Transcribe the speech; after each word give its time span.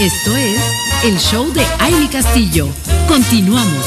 Esto 0.00 0.36
es 0.36 0.60
el 1.04 1.16
show 1.16 1.50
de 1.54 1.62
Aile 1.80 2.10
Castillo. 2.10 2.68
Continuamos. 3.08 3.86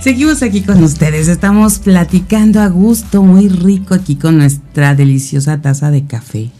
Seguimos 0.00 0.42
aquí 0.42 0.62
con 0.62 0.82
ustedes, 0.82 1.28
estamos 1.28 1.78
platicando 1.80 2.62
a 2.62 2.68
gusto, 2.68 3.22
muy 3.22 3.50
rico 3.50 3.92
aquí 3.92 4.16
con 4.16 4.38
nuestra 4.38 4.94
deliciosa 4.94 5.60
taza 5.60 5.90
de 5.90 6.06
café. 6.06 6.50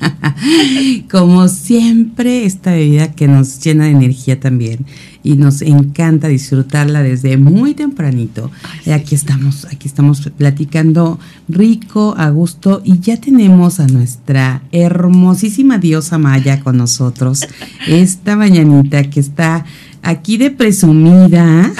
Como 1.10 1.48
siempre, 1.48 2.44
esta 2.44 2.72
bebida 2.72 3.12
que 3.12 3.28
nos 3.28 3.62
llena 3.62 3.84
de 3.84 3.90
energía 3.90 4.38
también 4.38 4.86
y 5.22 5.34
nos 5.34 5.60
encanta 5.62 6.28
disfrutarla 6.28 7.02
desde 7.02 7.36
muy 7.36 7.74
tempranito. 7.74 8.50
Aquí 8.92 9.14
estamos, 9.14 9.64
aquí 9.64 9.88
estamos 9.88 10.20
platicando 10.36 11.18
rico, 11.48 12.14
a 12.16 12.30
gusto 12.30 12.80
y 12.84 13.00
ya 13.00 13.16
tenemos 13.16 13.80
a 13.80 13.88
nuestra 13.88 14.62
hermosísima 14.70 15.78
diosa 15.78 16.18
Maya 16.18 16.60
con 16.60 16.76
nosotros 16.76 17.46
esta 17.88 18.36
mañanita 18.36 19.10
que 19.10 19.18
está 19.18 19.64
aquí 20.06 20.36
de 20.36 20.52
presumida, 20.52 21.72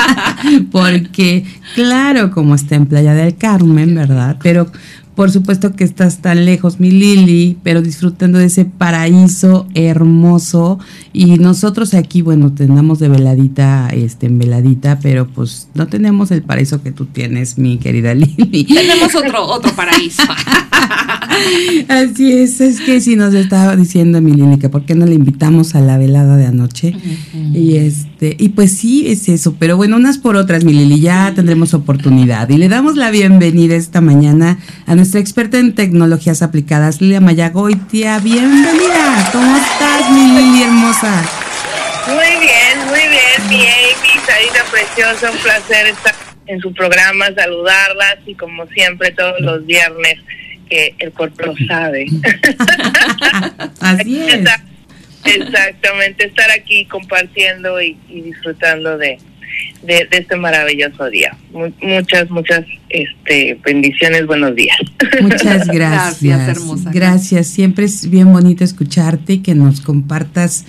porque 0.70 1.46
claro, 1.74 2.30
como 2.30 2.54
está 2.54 2.74
en 2.74 2.84
Playa 2.84 3.14
del 3.14 3.36
Carmen, 3.36 3.94
¿verdad? 3.94 4.36
Pero 4.42 4.70
por 5.14 5.30
supuesto 5.30 5.74
que 5.74 5.84
estás 5.84 6.18
tan 6.18 6.44
lejos, 6.46 6.80
mi 6.80 6.90
Lili, 6.90 7.58
pero 7.62 7.82
disfrutando 7.82 8.38
de 8.38 8.46
ese 8.46 8.64
paraíso 8.64 9.66
hermoso. 9.74 10.78
Y 11.12 11.36
nosotros 11.36 11.92
aquí, 11.92 12.22
bueno, 12.22 12.52
tenemos 12.52 12.98
de 12.98 13.08
veladita, 13.08 13.90
este, 13.90 14.26
en 14.26 14.38
veladita, 14.38 14.98
pero 15.00 15.26
pues 15.28 15.68
no 15.74 15.86
tenemos 15.86 16.30
el 16.30 16.42
paraíso 16.42 16.82
que 16.82 16.92
tú 16.92 17.06
tienes, 17.06 17.58
mi 17.58 17.76
querida 17.76 18.14
Lili. 18.14 18.64
Tenemos 18.64 19.14
otro, 19.14 19.44
otro 19.44 19.74
paraíso. 19.74 20.22
Así 21.88 22.32
es, 22.32 22.60
es 22.60 22.80
que 22.80 23.00
si 23.00 23.16
nos 23.16 23.34
estaba 23.34 23.76
diciendo 23.76 24.20
mi 24.22 24.32
Lili 24.32 24.58
que 24.58 24.68
por 24.68 24.84
qué 24.84 24.94
no 24.94 25.04
le 25.04 25.14
invitamos 25.14 25.74
a 25.74 25.80
la 25.80 25.98
velada 25.98 26.36
de 26.36 26.46
anoche. 26.46 26.94
Y 27.52 27.76
este, 27.76 28.34
y 28.38 28.50
pues 28.50 28.72
sí, 28.72 29.06
es 29.08 29.28
eso, 29.28 29.56
pero 29.58 29.76
bueno, 29.76 29.96
unas 29.96 30.18
por 30.18 30.36
otras, 30.36 30.64
mi 30.64 30.72
Lili, 30.72 31.00
ya 31.00 31.32
tendremos 31.34 31.74
oportunidad. 31.74 32.48
Y 32.48 32.56
le 32.56 32.68
damos 32.68 32.96
la 32.96 33.10
bienvenida 33.10 33.76
esta 33.76 34.00
mañana 34.00 34.58
a 34.86 34.94
nuestra 35.02 35.18
experta 35.18 35.58
en 35.58 35.74
tecnologías 35.74 36.42
aplicadas, 36.42 37.00
Lilia 37.00 37.20
Mayagoitia. 37.20 38.20
Bienvenida, 38.20 39.30
¿cómo 39.32 39.56
estás, 39.56 40.08
mi 40.12 40.28
Lili 40.30 40.62
hermosa? 40.62 41.24
Muy 42.06 42.40
bien, 42.40 42.86
muy 42.86 43.00
bien, 43.08 43.48
mi 43.48 43.66
Amy, 43.66 44.20
Sarita 44.24 44.64
Preciosa, 44.70 45.32
un 45.32 45.38
placer 45.38 45.88
estar 45.88 46.14
en 46.46 46.60
su 46.60 46.72
programa, 46.72 47.26
saludarlas 47.34 48.18
y 48.26 48.36
como 48.36 48.64
siempre 48.68 49.10
todos 49.10 49.40
los 49.40 49.66
viernes 49.66 50.20
que 50.70 50.94
el 51.00 51.12
cuerpo 51.12 51.46
lo 51.46 51.54
sabe. 51.66 52.06
Así 53.80 54.22
es. 54.22 54.48
Exactamente, 55.24 56.26
estar 56.26 56.50
aquí 56.52 56.84
compartiendo 56.84 57.82
y, 57.82 57.98
y 58.08 58.20
disfrutando 58.20 58.96
de, 58.98 59.18
de, 59.82 60.06
de, 60.10 60.18
este 60.18 60.36
maravilloso 60.36 61.08
día. 61.10 61.36
muchas, 61.52 62.30
muchas 62.30 62.64
este, 62.88 63.58
bendiciones, 63.64 64.26
buenos 64.26 64.54
días. 64.54 64.78
Muchas 65.20 65.66
gracias. 65.68 66.22
Gracias, 66.22 66.48
hermosa. 66.48 66.90
Gracias, 66.92 67.46
siempre 67.48 67.84
es 67.84 68.08
bien 68.08 68.32
bonito 68.32 68.64
escucharte 68.64 69.34
y 69.34 69.38
que 69.38 69.54
nos 69.54 69.80
compartas 69.80 70.64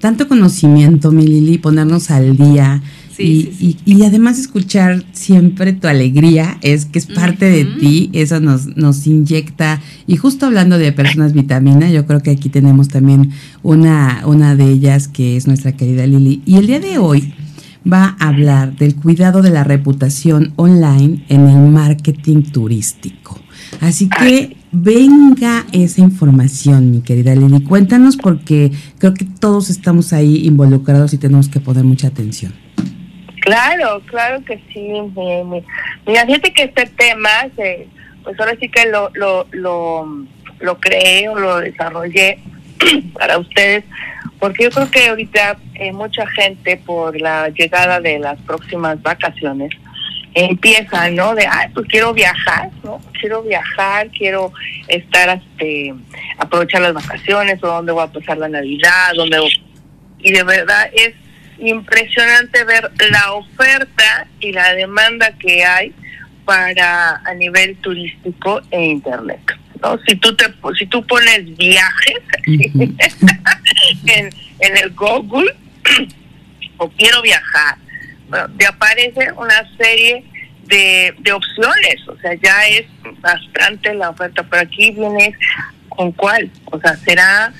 tanto 0.00 0.28
conocimiento, 0.28 1.10
mi 1.12 1.26
Lili, 1.26 1.58
ponernos 1.58 2.10
al 2.10 2.36
día. 2.36 2.82
Sí, 3.10 3.22
y, 3.24 3.42
sí, 3.42 3.52
sí. 3.52 3.76
Y, 3.84 3.94
y, 3.96 4.04
además 4.04 4.38
escuchar 4.38 5.02
siempre 5.12 5.72
tu 5.72 5.88
alegría, 5.88 6.56
es 6.62 6.84
que 6.84 7.00
es 7.00 7.06
parte 7.06 7.46
uh 7.46 7.54
-huh. 7.54 7.74
de 7.74 7.80
ti, 7.80 8.10
eso 8.12 8.38
nos, 8.38 8.76
nos 8.76 9.08
inyecta. 9.08 9.80
Y 10.06 10.16
justo 10.16 10.46
hablando 10.46 10.78
de 10.78 10.92
personas 10.92 11.32
vitamina, 11.32 11.90
yo 11.90 12.06
creo 12.06 12.22
que 12.22 12.30
aquí 12.30 12.48
tenemos 12.48 12.88
también 12.88 13.32
una, 13.64 14.22
una 14.24 14.54
de 14.54 14.70
ellas 14.70 15.08
que 15.08 15.36
es 15.36 15.48
nuestra 15.48 15.72
querida 15.72 16.06
Lili. 16.06 16.42
Y 16.46 16.58
el 16.58 16.68
día 16.68 16.78
de 16.78 16.98
hoy 16.98 17.34
va 17.90 18.16
a 18.18 18.28
hablar 18.28 18.72
del 18.72 18.96
cuidado 18.96 19.42
de 19.42 19.50
la 19.50 19.64
reputación 19.64 20.52
online 20.56 21.24
en 21.28 21.48
el 21.48 21.58
marketing 21.58 22.42
turístico. 22.42 23.38
Así 23.80 24.08
que 24.08 24.56
venga 24.72 25.64
esa 25.72 26.00
información, 26.00 26.90
mi 26.90 27.00
querida 27.02 27.34
Lili. 27.34 27.62
Cuéntanos 27.62 28.16
porque 28.16 28.72
creo 28.98 29.14
que 29.14 29.24
todos 29.24 29.70
estamos 29.70 30.12
ahí 30.12 30.46
involucrados 30.46 31.12
y 31.14 31.18
tenemos 31.18 31.48
que 31.48 31.60
poner 31.60 31.84
mucha 31.84 32.08
atención. 32.08 32.52
Claro, 33.42 34.02
claro 34.06 34.44
que 34.44 34.60
sí. 34.72 34.88
Mira, 36.06 36.26
fíjate 36.26 36.52
que 36.52 36.64
este 36.64 36.86
tema, 36.86 37.28
pues 37.54 38.38
ahora 38.38 38.56
sí 38.60 38.68
que 38.68 38.90
lo, 38.90 39.10
lo, 39.14 39.46
lo 40.60 40.80
creé 40.80 41.28
o 41.28 41.38
lo 41.38 41.58
desarrollé 41.58 42.38
para 43.14 43.38
ustedes, 43.38 43.84
porque 44.38 44.64
yo 44.64 44.70
creo 44.70 44.90
que 44.90 45.08
ahorita 45.08 45.58
eh, 45.74 45.92
mucha 45.92 46.26
gente 46.28 46.76
por 46.76 47.20
la 47.20 47.48
llegada 47.48 48.00
de 48.00 48.18
las 48.18 48.40
próximas 48.42 49.00
vacaciones 49.02 49.70
empieza, 50.34 51.10
¿no? 51.10 51.34
De, 51.34 51.46
ay, 51.46 51.68
pues 51.74 51.86
quiero 51.88 52.12
viajar, 52.12 52.70
¿no? 52.84 53.00
Quiero 53.20 53.42
viajar, 53.42 54.08
quiero 54.10 54.52
estar, 54.86 55.40
este, 55.42 55.94
aprovechar 56.38 56.82
las 56.82 56.94
vacaciones 56.94 57.62
o 57.62 57.66
dónde 57.66 57.92
voy 57.92 58.04
a 58.04 58.12
pasar 58.12 58.38
la 58.38 58.48
Navidad, 58.48 59.12
dónde 59.16 59.38
y 60.20 60.32
de 60.32 60.42
verdad 60.42 60.90
es 60.94 61.14
impresionante 61.58 62.64
ver 62.64 62.90
la 63.10 63.32
oferta 63.32 64.26
y 64.40 64.52
la 64.52 64.74
demanda 64.74 65.32
que 65.38 65.64
hay 65.64 65.92
para 66.44 67.16
a 67.24 67.34
nivel 67.34 67.76
turístico 67.76 68.60
e 68.70 68.80
internet. 68.80 69.40
¿No? 69.82 69.98
Si 70.06 70.16
tú 70.16 70.34
te 70.36 70.44
si 70.78 70.86
tú 70.86 71.06
pones 71.06 71.56
viajes 71.56 72.18
uh 72.46 72.50
-huh. 72.50 72.96
en, 74.06 74.30
en 74.60 74.76
el 74.76 74.90
Google 74.94 75.54
o 76.78 76.88
quiero 76.90 77.22
viajar, 77.22 77.76
bueno, 78.28 78.48
te 78.58 78.66
aparece 78.66 79.32
una 79.32 79.76
serie 79.76 80.24
de, 80.66 81.14
de 81.18 81.32
opciones, 81.32 81.96
o 82.06 82.16
sea, 82.18 82.34
ya 82.34 82.68
es 82.68 82.86
bastante 83.20 83.94
la 83.94 84.10
oferta, 84.10 84.42
pero 84.42 84.62
aquí 84.62 84.90
vienes 84.90 85.34
con 85.88 86.12
cuál, 86.12 86.50
o 86.66 86.78
sea, 86.78 86.96
será 86.96 87.52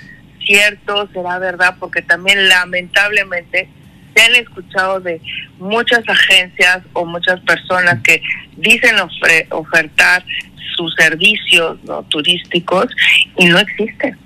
cierto, 0.45 1.09
será 1.12 1.39
verdad, 1.39 1.77
porque 1.78 2.03
también 2.03 2.49
lamentablemente 2.49 3.69
se 4.15 4.23
han 4.23 4.34
escuchado 4.37 5.01
de 5.01 5.21
muchas 5.59 6.03
agencias 6.09 6.81
o 6.93 7.05
muchas 7.05 7.41
personas 7.41 8.03
que 8.03 8.23
dicen 8.57 8.97
ofertar 9.51 10.25
sus 10.77 10.95
servicios 10.95 11.79
¿no? 11.84 12.03
turísticos 12.05 12.87
y 13.37 13.47
no 13.47 13.59
existen. 13.59 14.17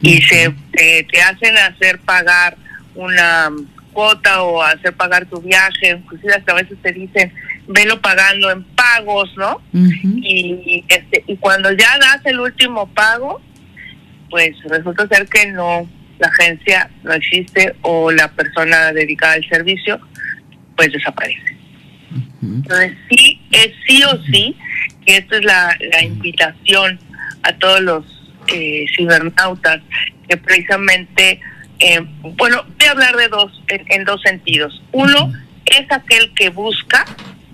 Y 0.00 0.20
se 0.22 0.54
te, 0.72 1.06
te, 1.10 1.22
hacen 1.22 1.56
hacer 1.56 1.98
pagar 2.00 2.56
una 2.94 3.50
cuota 3.92 4.42
o 4.42 4.62
hacer 4.62 4.92
pagar 4.94 5.24
tu 5.26 5.40
viaje, 5.40 5.90
inclusive 5.90 6.34
hasta 6.34 6.52
a 6.52 6.56
veces 6.56 6.76
te 6.82 6.92
dicen 6.92 7.32
velo 7.66 8.00
pagando 8.00 8.50
en 8.50 8.62
pagos, 8.64 9.30
¿no? 9.36 9.56
Uh 9.72 9.78
-huh. 9.78 10.20
y, 10.22 10.84
este, 10.88 11.24
y 11.26 11.36
cuando 11.36 11.70
ya 11.72 11.98
das 11.98 12.20
el 12.24 12.40
último 12.40 12.86
pago, 12.88 13.40
pues 14.28 14.52
resulta 14.68 15.08
ser 15.08 15.26
que 15.28 15.46
no, 15.52 15.88
la 16.18 16.28
agencia 16.28 16.90
no 17.02 17.12
existe 17.14 17.74
o 17.82 18.10
la 18.10 18.28
persona 18.28 18.92
dedicada 18.92 19.34
al 19.34 19.48
servicio, 19.48 20.00
pues 20.76 20.92
desaparece. 20.92 21.56
Uh 22.10 22.16
-huh. 22.16 22.54
Entonces 22.56 22.92
sí, 23.08 23.40
es 23.52 23.70
sí 23.86 24.02
o 24.04 24.22
sí, 24.24 24.56
que 25.06 25.18
esta 25.18 25.36
es 25.36 25.44
la, 25.44 25.76
la 25.92 26.04
invitación 26.04 26.98
a 27.42 27.52
todos 27.54 27.80
los 27.80 28.04
eh, 28.48 28.84
cibernautas 28.96 29.80
que 30.28 30.36
precisamente, 30.36 31.40
eh, 31.80 32.00
bueno, 32.36 32.64
voy 32.78 32.86
a 32.86 32.90
hablar 32.92 33.16
de 33.16 33.28
dos, 33.28 33.52
en, 33.68 33.84
en 33.88 34.04
dos 34.04 34.20
sentidos. 34.22 34.82
Uno 34.92 35.32
es 35.66 35.90
aquel 35.90 36.32
que 36.34 36.50
busca, 36.50 37.04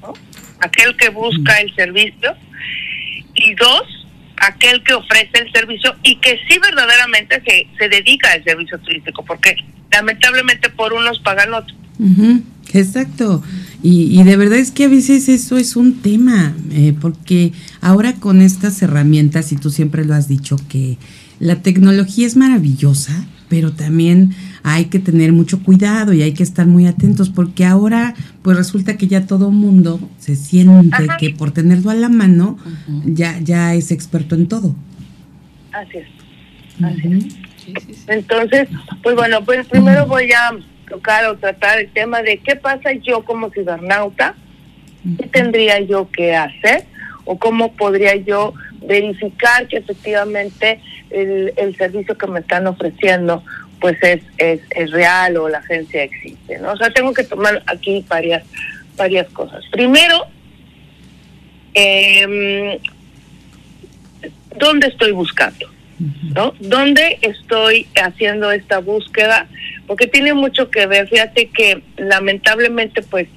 ¿no? 0.00 0.14
aquel 0.60 0.97
que 0.97 1.09
busca 1.09 1.56
el 1.60 1.74
servicio, 1.74 2.36
y 3.34 3.54
dos, 3.54 3.83
aquel 4.36 4.83
que 4.84 4.94
ofrece 4.94 5.39
el 5.39 5.53
servicio 5.53 5.94
y 6.03 6.16
que 6.16 6.39
sí 6.48 6.59
verdaderamente 6.59 7.42
se, 7.47 7.66
se 7.78 7.89
dedica 7.89 8.33
al 8.33 8.44
servicio 8.44 8.78
turístico, 8.78 9.24
porque 9.24 9.56
lamentablemente 9.92 10.71
por 10.71 10.92
unos 10.92 11.18
pagan 11.21 11.54
otros. 11.54 11.77
Uh 11.98 12.06
-huh. 12.06 12.42
Exacto. 12.72 13.42
Y, 13.82 14.21
y, 14.21 14.22
de 14.24 14.36
verdad 14.36 14.59
es 14.59 14.71
que 14.71 14.84
a 14.84 14.88
veces 14.88 15.28
eso 15.28 15.56
es 15.56 15.74
un 15.74 16.00
tema, 16.03 16.54
eh, 16.71 16.94
porque 17.00 17.53
ahora 17.80 18.15
con 18.15 18.42
estas 18.42 18.82
herramientas, 18.82 19.53
y 19.53 19.56
tú 19.56 19.71
siempre 19.71 20.04
lo 20.04 20.15
has 20.15 20.28
dicho, 20.28 20.56
que 20.68 20.98
la 21.38 21.62
tecnología 21.62 22.27
es 22.27 22.36
maravillosa, 22.36 23.24
pero 23.48 23.72
también 23.72 24.34
hay 24.62 24.86
que 24.86 24.98
tener 24.98 25.32
mucho 25.32 25.62
cuidado 25.62 26.12
y 26.12 26.22
hay 26.22 26.32
que 26.32 26.42
estar 26.42 26.66
muy 26.66 26.86
atentos, 26.86 27.30
porque 27.30 27.65
ahora 27.65 28.15
pues 28.42 28.56
resulta 28.56 28.97
que 28.97 29.09
ya 29.09 29.27
todo 29.27 29.50
mundo 29.50 29.98
se 30.18 30.36
siente 30.36 31.04
Ajá. 31.04 31.16
que 31.16 31.30
por 31.30 31.50
tenerlo 31.50 31.91
a 31.91 31.94
la 31.94 32.09
mano 32.09 32.59
uh 32.65 32.91
-huh. 32.91 33.15
ya, 33.15 33.41
ya 33.41 33.74
es 33.74 33.91
experto 33.91 34.34
en 34.34 34.47
todo. 34.47 34.74
Así 35.72 35.98
es. 35.98 36.06
Así 36.84 37.09
uh 37.09 37.10
-huh. 37.10 37.27
es. 37.27 37.32
Sí, 37.65 37.74
sí, 37.86 37.94
sí. 37.94 38.04
Entonces, 38.06 38.68
pues 39.03 39.16
bueno, 39.16 39.44
pues 39.44 39.66
primero 39.66 40.06
voy 40.06 40.30
a 40.32 40.53
tocar 40.91 41.25
o 41.27 41.39
tratar 41.39 41.78
el 41.78 41.91
tema 41.91 42.21
de 42.22 42.39
qué 42.39 42.57
pasa 42.57 42.92
yo 42.92 43.25
como 43.25 43.51
cibernauta, 43.51 44.34
qué 45.19 45.27
tendría 45.28 45.81
yo 45.81 46.10
que 46.10 46.37
hacer 46.37 46.84
o 47.25 47.39
cómo 47.39 47.72
podría 47.72 48.16
yo 48.16 48.53
verificar 48.83 49.66
que 49.69 49.78
efectivamente 49.78 50.81
el, 51.10 51.54
el 51.57 51.77
servicio 51.77 52.19
que 52.19 52.27
me 52.27 52.41
están 52.41 52.66
ofreciendo 52.66 53.42
pues 53.81 53.97
es, 54.03 54.21
es, 54.37 54.60
es 54.71 54.91
real 54.91 55.39
o 55.39 55.48
la 55.48 55.59
agencia 55.59 56.03
existe, 56.03 56.59
¿no? 56.59 56.72
O 56.72 56.77
sea, 56.77 56.91
tengo 56.91 57.15
que 57.15 57.25
tomar 57.25 57.63
aquí 57.66 58.04
varias, 58.09 58.45
varias 58.97 59.27
cosas. 59.31 59.65
Primero, 59.71 60.27
eh, 61.72 62.78
¿dónde 64.59 64.89
estoy 64.89 65.13
buscando? 65.13 65.66
¿No? 66.34 66.54
¿Dónde 66.60 67.18
estoy 67.20 67.86
haciendo 68.02 68.50
esta 68.50 68.78
búsqueda? 68.78 69.47
Porque 69.86 70.06
tiene 70.06 70.32
mucho 70.32 70.70
que 70.70 70.86
ver, 70.86 71.08
fíjate 71.08 71.48
que 71.48 71.82
lamentablemente 71.98 73.02
pues 73.02 73.28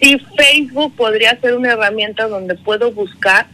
sí 0.00 0.20
Facebook 0.36 0.94
podría 0.94 1.38
ser 1.40 1.54
una 1.54 1.72
herramienta 1.72 2.28
donde 2.28 2.54
puedo 2.54 2.92
buscar, 2.92 3.46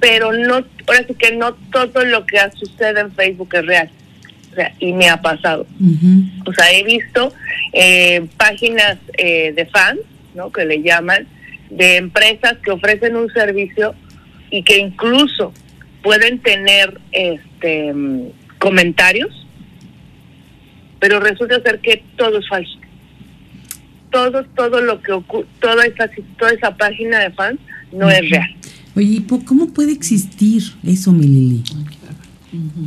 pero 0.00 0.32
no, 0.32 0.64
ahora 0.86 1.06
sí 1.06 1.14
que 1.14 1.36
no 1.36 1.54
todo 1.70 2.04
lo 2.04 2.26
que 2.26 2.38
sucede 2.56 3.00
en 3.00 3.12
Facebook 3.12 3.54
es 3.54 3.66
real. 3.66 3.90
O 4.50 4.54
sea, 4.54 4.74
y 4.80 4.92
me 4.92 5.08
ha 5.08 5.22
pasado. 5.22 5.64
O 6.44 6.52
sea, 6.52 6.72
he 6.72 6.82
visto 6.82 7.32
eh, 7.72 8.26
páginas 8.36 8.98
eh, 9.16 9.52
de 9.54 9.66
fans, 9.66 10.00
¿no? 10.34 10.50
Que 10.50 10.64
le 10.64 10.82
llaman, 10.82 11.28
de 11.70 11.98
empresas 11.98 12.56
que 12.64 12.72
ofrecen 12.72 13.14
un 13.14 13.32
servicio 13.32 13.94
y 14.50 14.64
que 14.64 14.78
incluso 14.78 15.52
pueden 16.02 16.40
tener 16.40 17.00
este 17.12 17.94
comentarios, 18.58 19.30
pero 21.00 21.18
resulta 21.18 21.62
ser 21.62 21.80
que 21.80 22.04
todo 22.16 22.38
es 22.38 22.48
falso. 22.48 22.78
Todo, 24.10 24.44
todo 24.56 24.80
lo 24.80 25.00
que 25.02 25.12
ocurre, 25.12 25.46
toda 25.60 25.86
esa, 25.86 26.10
toda 26.38 26.52
esa 26.52 26.76
página 26.76 27.20
de 27.20 27.30
fans 27.30 27.60
no 27.92 28.10
es 28.10 28.28
real. 28.28 28.56
Oye, 28.96 29.22
¿cómo 29.46 29.72
puede 29.72 29.92
existir 29.92 30.62
eso, 30.84 31.12
mi 31.12 31.26
Lili? 31.26 31.62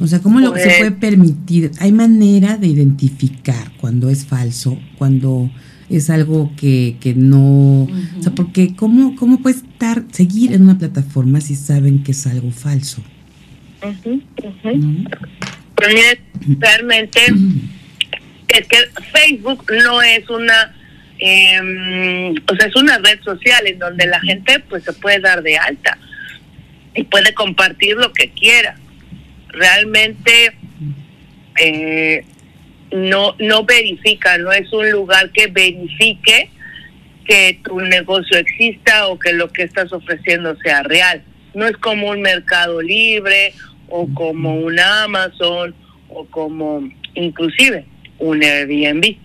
O 0.02 0.08
sea, 0.08 0.20
¿cómo 0.20 0.42
lo, 0.42 0.48
se 0.48 0.64
pues 0.64 0.78
puede 0.78 0.92
permitir? 0.92 1.72
¿Hay 1.80 1.94
manera 1.94 2.58
de 2.58 2.68
identificar 2.68 3.72
cuando 3.80 4.10
es 4.10 4.26
falso, 4.26 4.78
cuando 4.98 5.50
es 5.90 6.10
algo 6.10 6.52
que, 6.56 6.98
que 7.00 7.14
no... 7.14 7.84
O 7.84 8.22
sea, 8.22 8.34
porque 8.34 8.76
¿cómo, 8.76 9.16
¿cómo 9.16 9.42
puede 9.42 9.58
estar, 9.58 10.04
seguir 10.12 10.54
en 10.54 10.64
una 10.64 10.78
plataforma 10.78 11.42
si 11.42 11.56
saben 11.56 12.04
que 12.04 12.12
es 12.12 12.26
algo 12.28 12.52
falso? 12.52 13.04
Pues 15.76 16.18
realmente 16.60 17.20
es 18.48 18.68
que 18.68 18.78
Facebook 19.12 19.66
no 19.84 20.02
es 20.02 20.30
una... 20.30 20.76
Eh, 21.20 22.34
o 22.48 22.56
sea, 22.56 22.68
es 22.68 22.76
una 22.76 22.98
red 22.98 23.22
social 23.24 23.66
en 23.68 23.80
donde 23.80 24.08
la 24.08 24.20
gente 24.20 24.60
pues 24.68 24.84
se 24.84 24.94
puede 24.94 25.20
dar 25.20 25.42
de 25.42 25.58
alta 25.58 25.98
y 26.96 27.04
puede 27.04 27.34
compartir 27.34 27.96
lo 27.96 28.12
que 28.12 28.30
quiera. 28.32 28.76
Realmente 29.50 30.54
eh, 31.60 32.26
no, 32.94 33.36
no 33.40 33.64
verifica, 33.64 34.38
no 34.38 34.52
es 34.52 34.72
un 34.72 34.90
lugar 34.92 35.32
que 35.32 35.48
verifique 35.48 36.50
que 37.26 37.60
tu 37.64 37.80
negocio 37.80 38.38
exista 38.38 39.08
o 39.08 39.18
que 39.18 39.34
lo 39.34 39.52
que 39.52 39.64
estás 39.64 39.92
ofreciendo 39.92 40.56
sea 40.58 40.84
real. 40.84 41.24
No 41.56 41.68
es 41.68 41.76
como 41.78 42.10
un 42.10 42.22
mercado 42.22 42.82
libre 42.82 43.54
o 43.88 44.08
como 44.14 44.56
un 44.56 44.80
Amazon 44.80 45.74
o 46.10 46.26
como 46.26 46.88
inclusive 47.16 47.86
un 48.20 48.44
Airbnb. 48.44 49.18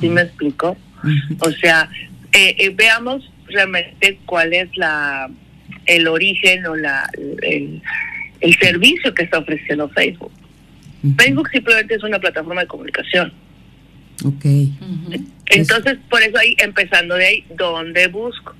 ¿Sí 0.00 0.08
me 0.08 0.22
explico? 0.22 0.76
O 1.40 1.50
sea, 1.52 1.88
eh, 2.32 2.54
eh, 2.58 2.70
veamos 2.74 3.30
realmente 3.46 4.18
cuál 4.26 4.52
es 4.52 4.76
la 4.76 5.30
el 5.86 6.06
origen 6.06 6.66
o 6.66 6.76
la 6.76 7.08
el, 7.42 7.82
el 8.40 8.58
servicio 8.58 9.14
que 9.14 9.24
está 9.24 9.38
ofreciendo 9.38 9.88
Facebook. 9.88 10.32
Facebook 11.16 11.48
simplemente 11.50 11.94
es 11.94 12.02
una 12.02 12.18
plataforma 12.18 12.62
de 12.62 12.66
comunicación. 12.66 13.32
Ok. 14.24 14.44
Entonces, 15.46 15.98
por 16.08 16.22
eso 16.22 16.38
ahí, 16.38 16.56
empezando 16.58 17.16
de 17.16 17.26
ahí, 17.26 17.44
¿dónde 17.56 18.06
busco? 18.08 18.54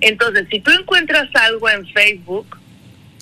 Entonces, 0.00 0.46
si 0.50 0.60
tú 0.60 0.70
encuentras 0.70 1.28
algo 1.34 1.68
en 1.70 1.86
Facebook, 1.88 2.58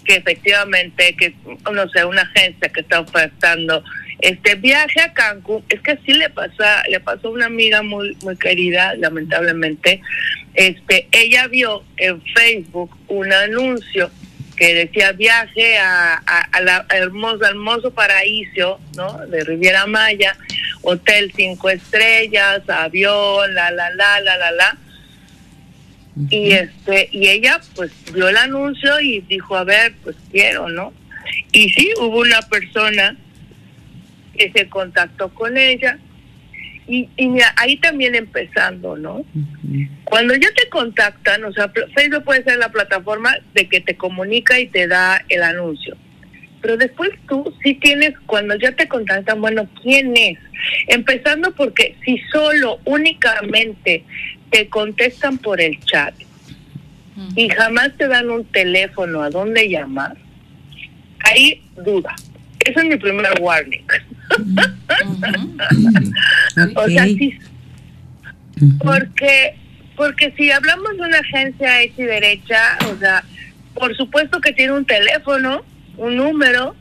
que 0.04 0.16
efectivamente, 0.16 1.14
que, 1.16 1.34
no 1.72 1.88
sé, 1.90 2.04
una 2.04 2.22
agencia 2.22 2.68
que 2.70 2.80
está 2.80 3.00
ofertando 3.00 3.84
este 4.20 4.56
viaje 4.56 5.00
a 5.00 5.12
Cancún, 5.12 5.62
es 5.68 5.80
que 5.80 5.92
así 5.92 6.12
le 6.12 6.28
pasa, 6.30 6.82
le 6.90 6.98
pasó 6.98 7.28
a 7.28 7.32
una 7.32 7.46
amiga 7.46 7.82
muy, 7.82 8.16
muy 8.22 8.36
querida, 8.36 8.94
lamentablemente, 8.96 10.00
este, 10.54 11.06
ella 11.12 11.46
vio 11.46 11.84
en 11.98 12.20
Facebook 12.34 12.96
un 13.06 13.32
anuncio 13.32 14.10
que 14.58 14.74
decía 14.74 15.12
viaje 15.12 15.78
a, 15.78 16.14
a, 16.16 16.60
la 16.60 16.84
hermoso, 16.90 17.44
hermoso 17.44 17.92
paraíso, 17.92 18.80
¿no? 18.96 19.26
De 19.28 19.44
Riviera 19.44 19.86
Maya, 19.86 20.36
hotel 20.82 21.32
cinco 21.34 21.70
estrellas, 21.70 22.68
avión, 22.68 23.54
la, 23.54 23.70
la, 23.70 23.90
la, 23.90 24.20
la, 24.20 24.36
la, 24.36 24.50
la. 24.50 24.78
Y 26.30 26.50
este, 26.50 27.08
y 27.12 27.28
ella 27.28 27.60
pues 27.76 27.92
vio 28.12 28.28
el 28.28 28.36
anuncio 28.36 29.00
y 29.00 29.20
dijo, 29.20 29.56
a 29.56 29.62
ver, 29.62 29.94
pues 30.02 30.16
quiero, 30.32 30.68
¿no? 30.68 30.92
Y 31.52 31.70
sí, 31.70 31.92
hubo 32.00 32.18
una 32.18 32.42
persona 32.42 33.16
que 34.36 34.50
se 34.50 34.68
contactó 34.68 35.28
con 35.32 35.56
ella 35.56 35.98
y, 36.88 37.08
y 37.16 37.38
ahí 37.56 37.76
también 37.76 38.14
empezando, 38.14 38.96
¿no? 38.96 39.24
Cuando 40.04 40.34
ya 40.34 40.48
te 40.54 40.68
contactan, 40.70 41.44
o 41.44 41.52
sea, 41.52 41.70
Facebook 41.94 42.24
puede 42.24 42.42
ser 42.44 42.58
la 42.58 42.70
plataforma 42.70 43.36
de 43.54 43.68
que 43.68 43.80
te 43.80 43.96
comunica 43.96 44.58
y 44.58 44.66
te 44.68 44.88
da 44.88 45.22
el 45.28 45.42
anuncio. 45.42 45.96
Pero 46.60 46.76
después 46.76 47.10
tú 47.28 47.54
sí 47.62 47.74
tienes, 47.74 48.14
cuando 48.26 48.56
ya 48.56 48.72
te 48.72 48.88
contactan, 48.88 49.40
bueno, 49.40 49.68
¿quién 49.82 50.16
es? 50.16 50.38
Empezando 50.88 51.54
porque 51.54 51.94
si 52.04 52.18
solo, 52.32 52.80
únicamente 52.84 54.04
te 54.50 54.68
contestan 54.68 55.38
por 55.38 55.60
el 55.60 55.78
chat 55.80 56.14
y 57.34 57.48
jamás 57.48 57.96
te 57.96 58.08
dan 58.08 58.30
un 58.30 58.44
teléfono 58.44 59.22
a 59.22 59.30
dónde 59.30 59.68
llamar, 59.68 60.16
ahí 61.20 61.62
duda. 61.76 62.14
Ese 62.60 62.80
es 62.80 62.84
mi 62.86 62.96
primer 62.96 63.40
warning. 63.40 63.84
O 66.76 66.88
sea, 66.88 67.04
sí. 67.04 67.38
Porque, 68.82 69.54
porque 69.96 70.32
si 70.36 70.50
hablamos 70.50 70.96
de 70.96 71.02
una 71.02 71.18
agencia 71.18 71.82
hecha 71.82 72.02
y 72.02 72.06
derecha, 72.06 72.78
o 72.92 72.98
sea, 72.98 73.24
por 73.74 73.96
supuesto 73.96 74.40
que 74.40 74.52
tiene 74.52 74.72
un 74.72 74.84
teléfono, 74.84 75.64
un 75.96 76.16
número 76.16 76.74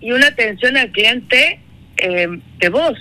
y 0.00 0.12
una 0.12 0.28
atención 0.28 0.76
al 0.76 0.90
cliente 0.90 1.60
eh, 1.96 2.28
de 2.58 2.68
voz. 2.68 2.98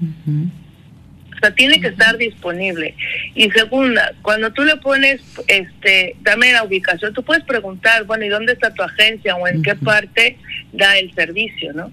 O 0.00 1.40
sea, 1.40 1.54
tiene 1.54 1.80
que 1.80 1.88
estar 1.88 2.18
disponible. 2.18 2.96
Y 3.36 3.48
segunda, 3.50 4.12
cuando 4.22 4.52
tú 4.52 4.64
le 4.64 4.76
pones, 4.76 5.20
este, 5.46 6.16
dame 6.22 6.52
la 6.52 6.64
ubicación, 6.64 7.14
tú 7.14 7.22
puedes 7.22 7.44
preguntar, 7.44 8.04
bueno, 8.04 8.24
¿y 8.24 8.28
dónde 8.28 8.54
está 8.54 8.74
tu 8.74 8.82
agencia 8.82 9.36
o 9.36 9.46
en 9.46 9.62
qué 9.62 9.76
parte 9.76 10.36
da 10.72 10.98
el 10.98 11.14
servicio, 11.14 11.72
no? 11.74 11.92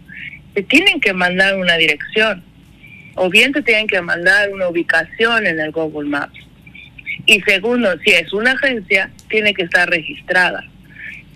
Te 0.55 0.63
tienen 0.63 1.00
que 1.00 1.13
mandar 1.13 1.57
una 1.57 1.77
dirección 1.77 2.43
o 3.15 3.29
bien 3.29 3.51
te 3.53 3.62
tienen 3.62 3.88
que 3.88 4.01
mandar 4.01 4.50
una 4.51 4.67
ubicación 4.67 5.45
en 5.45 5.59
el 5.59 5.71
Google 5.71 6.09
Maps. 6.09 6.39
Y 7.25 7.41
segundo, 7.41 7.97
si 8.00 8.12
es 8.12 8.33
una 8.33 8.51
agencia, 8.51 9.09
tiene 9.29 9.53
que 9.53 9.63
estar 9.63 9.89
registrada. 9.89 10.63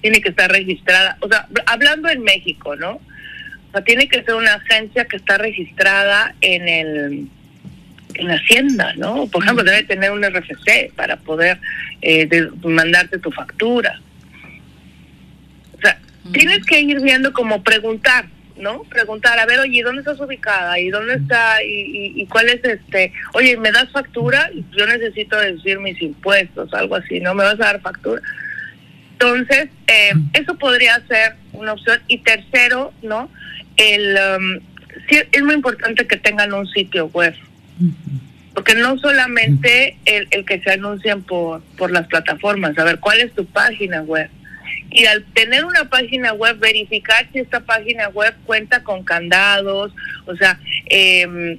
Tiene 0.02 0.22
que 0.22 0.30
estar 0.30 0.52
registrada, 0.52 1.18
o 1.20 1.28
sea, 1.28 1.48
hablando 1.66 2.10
en 2.10 2.24
México, 2.24 2.76
¿no? 2.76 2.94
O 2.94 3.72
sea, 3.72 3.82
tiene 3.84 4.08
que 4.08 4.24
ser 4.24 4.36
una 4.36 4.56
agencia 4.56 5.06
que 5.06 5.18
está 5.18 5.38
registrada 5.38 6.34
en 6.42 6.68
el 6.68 7.28
en 8.16 8.32
Hacienda, 8.32 8.94
¿no? 8.98 9.28
Por 9.28 9.44
ejemplo, 9.44 9.64
debe 9.64 9.84
tener 9.84 10.12
un 10.12 10.24
RFC 10.24 10.92
para 10.96 11.18
poder 11.18 11.60
eh, 12.02 12.28
mandarte 12.64 13.20
tu 13.20 13.32
factura. 13.32 14.00
O 15.78 15.82
sea, 15.82 16.00
tienes 16.34 16.66
que 16.66 16.82
ir 16.82 17.00
viendo 17.02 17.32
como 17.34 17.64
preguntar, 17.64 18.26
¿no? 18.60 18.84
Preguntar, 18.84 19.40
a 19.40 19.46
ver, 19.46 19.60
oye, 19.60 19.82
¿dónde 19.82 20.02
estás 20.02 20.20
ubicada? 20.20 20.80
¿Y 20.80 20.90
dónde 20.90 21.16
está? 21.16 21.64
¿Y, 21.64 22.14
y, 22.16 22.26
cuál 22.28 22.50
es 22.50 22.64
este? 22.64 23.14
Oye, 23.34 23.58
¿me 23.58 23.72
das 23.72 23.90
factura? 23.92 24.52
Yo 24.78 24.86
necesito 24.86 25.38
decir 25.38 25.80
mis 25.80 26.02
impuestos, 26.02 26.74
algo 26.74 26.96
así, 26.96 27.20
¿no? 27.20 27.34
¿Me 27.34 27.44
vas 27.44 27.56
a 27.56 27.66
dar 27.66 27.82
factura? 27.82 28.22
Entonces, 29.14 29.70
eh, 29.88 30.14
eso 30.34 30.56
podría 30.58 31.02
ser 31.08 31.36
una 31.54 31.74
opción. 31.74 32.00
Y 32.08 32.20
tercero, 32.20 32.94
¿no? 33.02 33.30
El, 33.76 34.18
um, 34.38 34.60
sí, 35.10 35.20
es 35.32 35.44
muy 35.44 35.56
importante 35.56 36.06
que 36.06 36.18
tengan 36.18 36.54
un 36.54 36.68
sitio 36.68 37.08
web. 37.08 37.36
Porque 38.54 38.76
no 38.76 38.98
solamente 38.98 39.98
el, 40.06 40.28
el 40.32 40.46
que 40.46 40.60
se 40.60 40.72
anuncian 40.72 41.22
por, 41.22 41.62
por 41.78 41.92
las 41.92 42.08
plataformas, 42.08 42.78
a 42.78 42.84
ver, 42.84 43.00
¿cuál 43.00 43.22
es 43.22 43.34
tu 43.34 43.46
página 43.46 44.02
web? 44.02 44.30
Y 44.92 45.06
al 45.06 45.24
tener 45.34 45.66
una 45.66 45.90
página 45.90 46.34
web, 46.34 46.58
verificar 46.60 47.28
si 47.32 47.40
esta 47.40 47.60
página 47.60 48.10
web 48.10 48.36
cuenta 48.46 48.84
con 48.84 49.04
candados, 49.04 49.94
o 50.26 50.36
sea, 50.36 50.60
eh, 50.90 51.58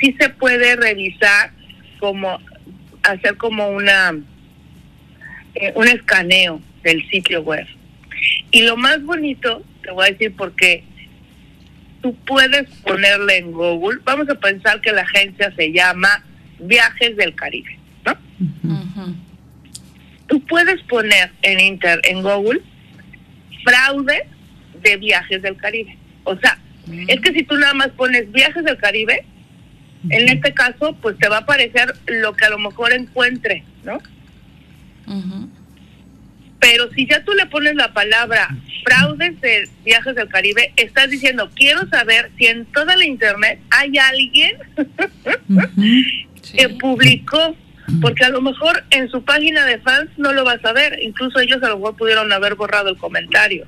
sí 0.00 0.16
se 0.18 0.28
puede 0.30 0.76
revisar 0.76 1.50
como 2.00 2.40
hacer 3.02 3.36
como 3.36 3.68
una 3.68 4.14
eh, 5.54 5.72
un 5.74 5.86
escaneo 5.86 6.60
del 6.82 7.08
sitio 7.08 7.42
web 7.42 7.66
Y 8.50 8.62
lo 8.62 8.76
más 8.76 9.02
bonito, 9.02 9.62
te 9.82 9.90
voy 9.90 10.06
a 10.06 10.10
decir 10.10 10.34
porque 10.36 10.84
tú 12.02 12.14
puedes 12.26 12.68
ponerle 12.82 13.38
en 13.38 13.52
Google, 13.52 14.00
vamos 14.04 14.28
a 14.28 14.34
pensar 14.34 14.80
que 14.80 14.92
la 14.92 15.02
agencia 15.02 15.52
se 15.54 15.72
llama 15.72 16.24
Viajes 16.58 17.16
del 17.16 17.34
Caribe, 17.34 17.78
¿no? 18.04 19.14
Tú 20.34 20.44
puedes 20.46 20.82
poner 20.88 21.30
en 21.42 21.60
Inter, 21.60 22.00
en 22.02 22.20
Google, 22.20 22.60
fraude 23.62 24.26
de 24.82 24.96
Viajes 24.96 25.40
del 25.42 25.56
Caribe. 25.56 25.96
O 26.24 26.36
sea, 26.36 26.58
es 27.06 27.20
que 27.20 27.32
si 27.32 27.44
tú 27.44 27.54
nada 27.54 27.72
más 27.72 27.90
pones 27.90 28.32
Viajes 28.32 28.64
del 28.64 28.76
Caribe, 28.78 29.24
en 30.10 30.28
este 30.28 30.52
caso, 30.52 30.96
pues 31.00 31.16
te 31.18 31.28
va 31.28 31.36
a 31.36 31.40
aparecer 31.42 31.94
lo 32.06 32.32
que 32.32 32.46
a 32.46 32.50
lo 32.50 32.58
mejor 32.58 32.92
encuentre, 32.92 33.62
¿no? 33.84 34.00
Pero 36.58 36.90
si 36.90 37.06
ya 37.06 37.22
tú 37.22 37.30
le 37.34 37.46
pones 37.46 37.76
la 37.76 37.92
palabra 37.92 38.48
fraudes 38.84 39.40
de 39.40 39.68
viajes 39.84 40.16
del 40.16 40.28
Caribe, 40.30 40.72
estás 40.74 41.10
diciendo, 41.10 41.48
quiero 41.54 41.88
saber 41.90 42.32
si 42.36 42.46
en 42.46 42.66
toda 42.66 42.96
la 42.96 43.06
internet 43.06 43.60
hay 43.70 43.98
alguien 43.98 44.56
que 46.56 46.68
publicó, 46.70 47.54
porque 48.00 48.24
a 48.24 48.30
lo 48.30 48.40
mejor 48.40 48.84
en 48.90 49.10
su 49.10 49.22
página 49.22 49.66
de 49.66 49.78
fans 49.78 50.10
no 50.16 50.32
lo 50.32 50.44
vas 50.44 50.64
a 50.64 50.72
ver, 50.72 50.98
incluso 51.02 51.40
ellos 51.40 51.62
a 51.62 51.68
lo 51.68 51.78
mejor 51.78 51.96
pudieron 51.96 52.32
haber 52.32 52.54
borrado 52.54 52.88
el 52.88 52.96
comentario. 52.96 53.66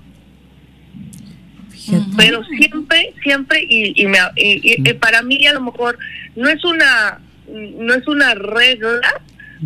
Pero 2.16 2.42
siempre, 2.44 3.14
siempre, 3.22 3.64
y, 3.68 3.94
y, 3.94 4.92
para 4.94 5.22
mí 5.22 5.46
a 5.46 5.52
lo 5.52 5.60
mejor 5.60 5.98
no 6.34 6.48
es 6.48 6.64
una 6.64 7.20
no 7.48 7.94
es 7.94 8.08
una 8.08 8.34
regla, 8.34 9.22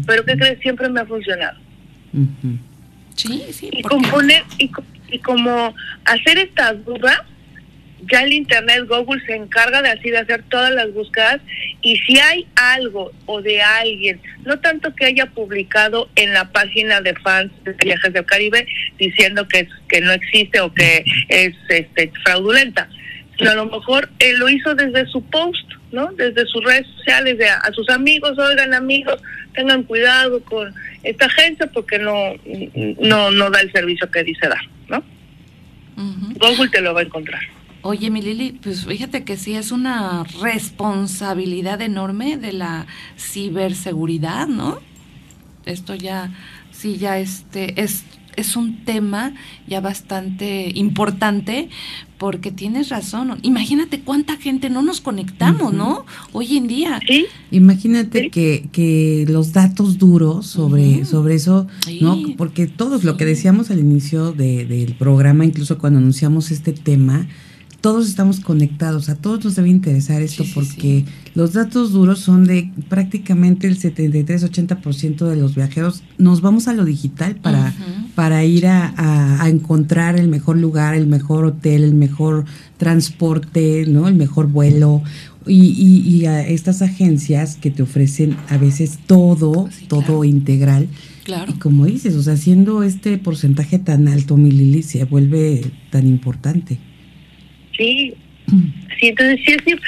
pero 0.07 0.25
que 0.25 0.37
crees 0.37 0.61
siempre 0.61 0.91
me 0.91 1.01
ha 1.01 1.07
funcionado. 1.07 1.59
Sí, 3.15 3.43
sí. 3.53 3.71
Y, 3.73 3.83
componer, 3.83 4.43
y, 4.59 4.71
y 5.11 5.19
como 5.21 5.75
hacer 6.05 6.39
estas 6.39 6.85
dudas, 6.85 7.23
ya 8.11 8.23
el 8.23 8.33
internet 8.33 8.85
Google 8.89 9.23
se 9.27 9.35
encarga 9.35 9.83
de 9.83 9.91
así 9.91 10.11
de 10.11 10.19
hacer 10.19 10.43
todas 10.49 10.73
las 10.73 10.93
búsquedas 10.93 11.41
y 11.83 11.97
si 11.99 12.19
hay 12.19 12.47
algo 12.57 13.13
o 13.27 13.43
de 13.43 13.63
alguien, 13.63 14.21
no 14.45 14.59
tanto 14.61 14.95
que 14.95 15.07
haya 15.07 15.27
publicado 15.27 16.09
en 16.17 16.33
la 16.33 16.51
página 16.51 17.01
de 17.01 17.15
fans 17.15 17.53
de 17.65 17.73
Viajes 17.73 18.13
del 18.13 18.25
Caribe 18.25 18.67
diciendo 18.99 19.47
que 19.49 19.69
que 19.89 20.01
no 20.01 20.13
existe 20.13 20.61
o 20.61 20.73
que 20.73 21.05
es 21.29 21.55
este 21.69 22.13
fraudulenta, 22.25 22.89
sino 23.37 23.51
a 23.51 23.55
lo 23.55 23.67
mejor 23.67 24.09
él 24.19 24.39
lo 24.39 24.49
hizo 24.49 24.75
desde 24.75 25.07
su 25.07 25.23
post, 25.23 25.69
¿no? 25.93 26.13
Desde 26.13 26.47
sus 26.47 26.65
redes 26.65 26.87
sociales, 26.97 27.39
de 27.39 27.49
a, 27.49 27.71
sus 27.75 27.89
amigos, 27.91 28.39
oigan 28.39 28.73
amigos, 28.75 29.21
tengan 29.55 29.83
cuidado 29.83 30.43
con 30.45 30.73
esta 31.03 31.27
agencia 31.27 31.67
porque 31.73 31.99
no 31.99 32.35
no 33.01 33.31
no 33.31 33.51
da 33.51 33.61
el 33.61 33.73
servicio 33.73 34.11
que 34.11 34.23
dice 34.23 34.49
dar, 34.49 34.63
¿no? 34.89 35.05
Google 35.97 36.71
te 36.71 36.81
lo 36.81 36.95
va 36.95 37.01
a 37.01 37.05
encontrar. 37.05 37.43
Oye, 37.83 38.11
mi 38.11 38.21
Lili, 38.21 38.59
pues 38.63 38.85
fíjate 38.85 39.25
que 39.25 39.37
sí 39.37 39.55
es 39.55 39.73
una 39.73 40.25
responsabilidad 40.43 41.81
enorme 41.81 42.37
de 42.37 42.53
la 42.53 42.87
ciberseguridad, 43.19 44.47
¿no? 44.49 44.79
Esto 45.65 45.95
ya, 45.95 46.35
sí, 46.73 46.99
ya 46.99 47.19
este, 47.19 47.81
es, 47.81 48.05
es 48.37 48.57
un 48.57 48.85
tema 48.85 49.33
ya 49.67 49.81
bastante 49.81 50.73
importante 50.75 51.71
porque 52.19 52.51
tienes 52.51 52.91
razón. 52.91 53.39
Imagínate 53.41 54.01
cuánta 54.01 54.37
gente 54.37 54.69
no 54.69 54.83
nos 54.83 55.01
conectamos, 55.01 55.73
¿no? 55.73 56.05
Hoy 56.33 56.59
en 56.59 56.67
día. 56.67 57.01
¿Sí? 57.09 57.27
Imagínate 57.51 58.29
Que, 58.29 58.69
que 58.73 59.25
los 59.27 59.55
datos 59.55 59.97
duros 59.97 60.47
sobre, 60.47 61.07
sobre 61.07 61.37
eso, 61.37 61.67
¿no? 62.03 62.19
Porque 62.37 62.67
todos 62.67 63.05
lo 63.05 63.17
que 63.17 63.25
decíamos 63.25 63.71
al 63.71 63.79
inicio 63.79 64.33
de, 64.33 64.67
del 64.67 64.95
programa, 64.97 65.47
incluso 65.47 65.79
cuando 65.79 65.99
anunciamos 65.99 66.51
este 66.51 66.75
tema, 66.75 67.27
todos 67.81 68.09
estamos 68.09 68.41
conectados, 68.41 69.09
a 69.09 69.15
todos 69.15 69.45
nos 69.45 69.57
debe 69.57 69.71
interesar 69.71 70.21
esto 70.21 70.45
porque 70.55 71.07
los 71.35 71.55
datos 71.55 71.93
duros 71.93 72.19
son 72.19 72.45
de 72.45 72.71
prácticamente 72.89 73.67
el 73.67 73.79
73-80% 73.79 75.27
de 75.27 75.37
los 75.37 75.55
viajeros. 75.55 76.03
Nos 76.19 76.43
vamos 76.43 76.69
a 76.69 76.75
lo 76.75 76.85
digital 76.85 77.37
para, 77.37 77.75
para 78.15 78.45
ir 78.45 78.67
a, 78.67 79.49
encontrar 79.49 80.19
el 80.19 80.29
mejor 80.29 80.59
lugar, 80.59 80.95
el 80.95 81.07
mejor 81.07 81.47
hotel, 81.47 81.83
el 81.83 81.95
mejor 81.95 82.45
transporte, 82.77 83.87
¿no? 83.87 84.09
el 84.09 84.15
mejor 84.15 84.49
vuelo. 84.49 85.03
Y, 85.47 85.73
y, 85.73 86.27
a 86.27 86.47
estas 86.47 86.83
agencias 86.83 87.57
que 87.57 87.71
te 87.71 87.83
ofrecen 87.83 88.37
a 88.51 88.59
veces 88.59 88.99
todo, 89.07 89.71
todo 89.89 90.25
integral. 90.25 90.87
Claro. 91.25 91.55
Y 91.57 91.59
como 91.59 91.87
dices, 91.87 92.15
o 92.15 92.23
sea, 92.23 92.35
haciendo 92.35 92.83
este 92.83 93.17
porcentaje 93.17 93.79
tan 93.79 94.07
alto, 94.07 94.37
mi 94.37 94.51
Lili, 94.51 94.83
se 94.83 95.03
vuelve 95.05 95.73
tan 95.91 96.07
importante. 96.07 96.79
Sí, 97.81 98.15
sí, 99.01 99.09
entonces 99.09 99.41
sí, 99.47 99.57
sí, 99.65 99.81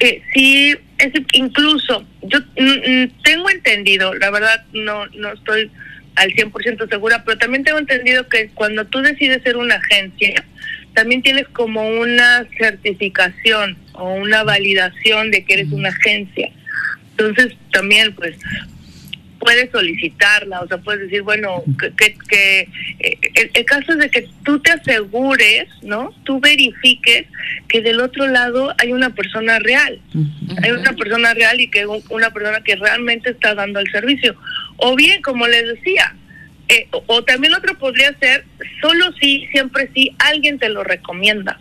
eh, 0.00 0.22
sí 0.34 0.76
es 0.98 1.12
incluso, 1.32 2.04
yo 2.20 2.38
mm, 2.58 3.04
mm, 3.04 3.22
tengo 3.22 3.48
entendido, 3.48 4.12
la 4.12 4.30
verdad 4.30 4.62
no, 4.74 5.06
no 5.06 5.32
estoy 5.32 5.70
al 6.16 6.30
100% 6.34 6.90
segura, 6.90 7.24
pero 7.24 7.38
también 7.38 7.64
tengo 7.64 7.78
entendido 7.78 8.28
que 8.28 8.50
cuando 8.50 8.84
tú 8.84 9.00
decides 9.00 9.42
ser 9.42 9.56
una 9.56 9.76
agencia, 9.76 10.44
también 10.92 11.22
tienes 11.22 11.48
como 11.48 11.88
una 11.88 12.46
certificación 12.58 13.78
o 13.94 14.12
una 14.12 14.42
validación 14.44 15.30
de 15.30 15.42
que 15.42 15.54
eres 15.54 15.72
una 15.72 15.88
agencia. 15.88 16.50
Entonces 17.12 17.56
también 17.72 18.14
pues 18.14 18.36
puedes 19.40 19.70
solicitarla, 19.70 20.60
o 20.60 20.68
sea, 20.68 20.78
puedes 20.78 21.00
decir, 21.00 21.22
bueno, 21.22 21.64
que, 21.78 22.14
que, 22.28 22.68
eh, 23.00 23.18
el, 23.54 23.64
caso 23.64 23.92
es 23.92 23.98
de 23.98 24.10
que 24.10 24.28
tú 24.44 24.60
te 24.60 24.70
asegures, 24.70 25.66
¿no? 25.82 26.14
Tú 26.24 26.38
verifiques 26.38 27.26
que 27.66 27.80
del 27.80 28.00
otro 28.00 28.28
lado 28.28 28.72
hay 28.78 28.92
una 28.92 29.10
persona 29.14 29.58
real, 29.58 30.00
hay 30.62 30.70
una 30.70 30.92
persona 30.92 31.34
real 31.34 31.58
y 31.60 31.68
que 31.68 31.86
una 31.86 32.30
persona 32.32 32.60
que 32.62 32.76
realmente 32.76 33.30
está 33.30 33.54
dando 33.54 33.80
el 33.80 33.90
servicio. 33.90 34.36
O 34.76 34.94
bien, 34.94 35.22
como 35.22 35.48
les 35.48 35.66
decía, 35.66 36.14
eh, 36.68 36.86
o, 36.90 37.24
también 37.24 37.54
otro 37.54 37.76
podría 37.78 38.16
ser, 38.18 38.44
solo 38.80 39.12
si, 39.20 39.46
siempre 39.48 39.90
si 39.94 40.14
alguien 40.18 40.58
te 40.58 40.68
lo 40.68 40.84
recomienda. 40.84 41.58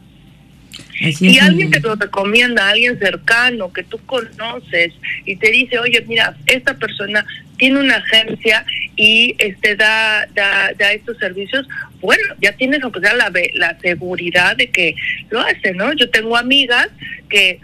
Si 0.99 1.39
alguien 1.39 1.71
te 1.71 1.79
lo 1.79 1.95
recomienda, 1.95 2.69
alguien 2.69 2.99
cercano 2.99 3.71
que 3.71 3.83
tú 3.83 3.97
conoces 4.05 4.93
y 5.25 5.35
te 5.37 5.51
dice, 5.51 5.79
oye, 5.79 6.03
mira, 6.07 6.35
esta 6.45 6.73
persona 6.73 7.25
tiene 7.57 7.79
una 7.79 7.95
agencia 7.95 8.65
y 8.95 9.35
este 9.37 9.75
da, 9.75 10.27
da, 10.33 10.71
da 10.77 10.91
estos 10.91 11.17
servicios, 11.17 11.67
bueno, 12.01 12.35
ya 12.41 12.51
tienes 12.53 12.83
aunque 12.83 12.99
sea 13.01 13.13
la, 13.13 13.31
la 13.53 13.79
seguridad 13.79 14.57
de 14.57 14.69
que 14.69 14.95
lo 15.29 15.39
hace, 15.39 15.73
¿no? 15.73 15.93
Yo 15.93 16.09
tengo 16.09 16.35
amigas 16.35 16.89
que 17.29 17.59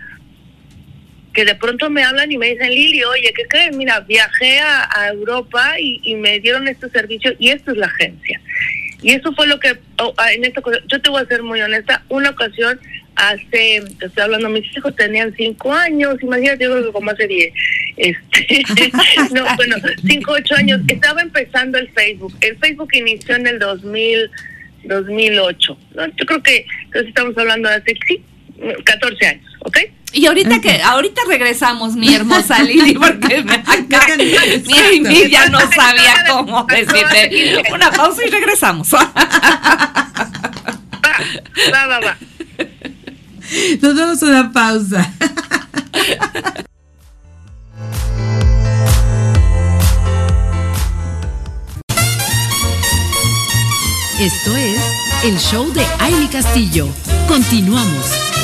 que 1.35 1.45
de 1.45 1.53
pronto 1.53 1.89
me 1.89 2.01
hablan 2.01 2.31
y 2.31 2.37
me 2.37 2.47
dicen, 2.47 2.69
Lili, 2.69 3.03
oye, 3.03 3.31
¿qué 3.35 3.45
crees? 3.47 3.75
Mira, 3.75 3.99
viajé 3.99 4.61
a, 4.61 5.09
Europa 5.13 5.75
y, 5.79 6.15
me 6.15 6.39
dieron 6.39 6.67
este 6.67 6.89
servicio 6.89 7.33
y 7.37 7.49
esto 7.49 7.71
es 7.71 7.77
la 7.77 7.87
agencia. 7.87 8.39
Y 9.01 9.11
eso 9.11 9.33
fue 9.33 9.45
lo 9.45 9.59
que, 9.59 9.77
oh, 9.99 10.15
en 10.33 10.45
esta 10.45 10.61
cosa, 10.61 10.79
yo 10.87 10.99
te 11.01 11.09
voy 11.09 11.21
a 11.21 11.27
ser 11.27 11.43
muy 11.43 11.61
honesta, 11.61 12.03
una 12.09 12.29
ocasión 12.29 12.79
hace, 13.15 13.83
te 13.99 14.05
estoy 14.05 14.23
hablando, 14.23 14.49
mis 14.49 14.65
hijos 14.75 14.95
tenían 14.95 15.33
cinco 15.35 15.71
años, 15.71 16.15
imagínate, 16.21 16.63
yo 16.63 16.71
creo 16.71 16.85
que 16.85 16.91
como 16.91 17.11
hace 17.11 17.27
diez, 17.27 17.53
este, 17.97 18.91
no, 19.33 19.45
bueno, 19.55 19.77
cinco, 20.05 20.33
ocho 20.33 20.55
años, 20.55 20.81
estaba 20.87 21.21
empezando 21.21 21.77
el 21.77 21.89
Facebook, 21.91 22.33
el 22.41 22.57
Facebook 22.57 22.89
inició 22.93 23.35
en 23.35 23.47
el 23.47 23.59
2000, 23.59 24.31
2008, 24.83 25.77
¿no? 25.95 26.07
yo 26.07 26.25
creo 26.25 26.43
que 26.43 26.65
entonces 26.85 27.09
estamos 27.09 27.37
hablando 27.37 27.69
de 27.69 27.75
hace, 27.75 27.97
sí, 28.07 28.23
14 28.83 29.27
años, 29.27 29.53
¿ok? 29.59 29.77
Y 30.13 30.27
ahorita 30.27 30.61
que 30.61 30.81
ahorita 30.81 31.21
regresamos, 31.27 31.95
mi 31.97 32.15
hermosa 32.15 32.63
Lili, 32.63 32.93
porque 32.93 33.43
me 33.43 33.55
acá, 33.55 34.05
mi 34.17 35.29
ya 35.29 35.49
no 35.49 35.59
sabía 35.59 36.23
cómo 36.29 36.63
decirte. 36.63 37.61
Una 37.73 37.91
pausa 37.91 38.25
y 38.25 38.29
regresamos. 38.29 38.93
Va, 38.93 39.11
va, 41.73 41.87
va, 41.87 41.99
va. 41.99 42.17
Nos 43.81 43.95
damos 43.95 44.21
una 44.21 44.51
pausa. 44.51 45.13
Esto 54.19 54.55
es 54.55 54.81
el 55.23 55.37
show 55.37 55.71
de 55.73 55.85
Aile 55.99 56.29
Castillo. 56.29 56.87
Continuamos. 57.27 58.34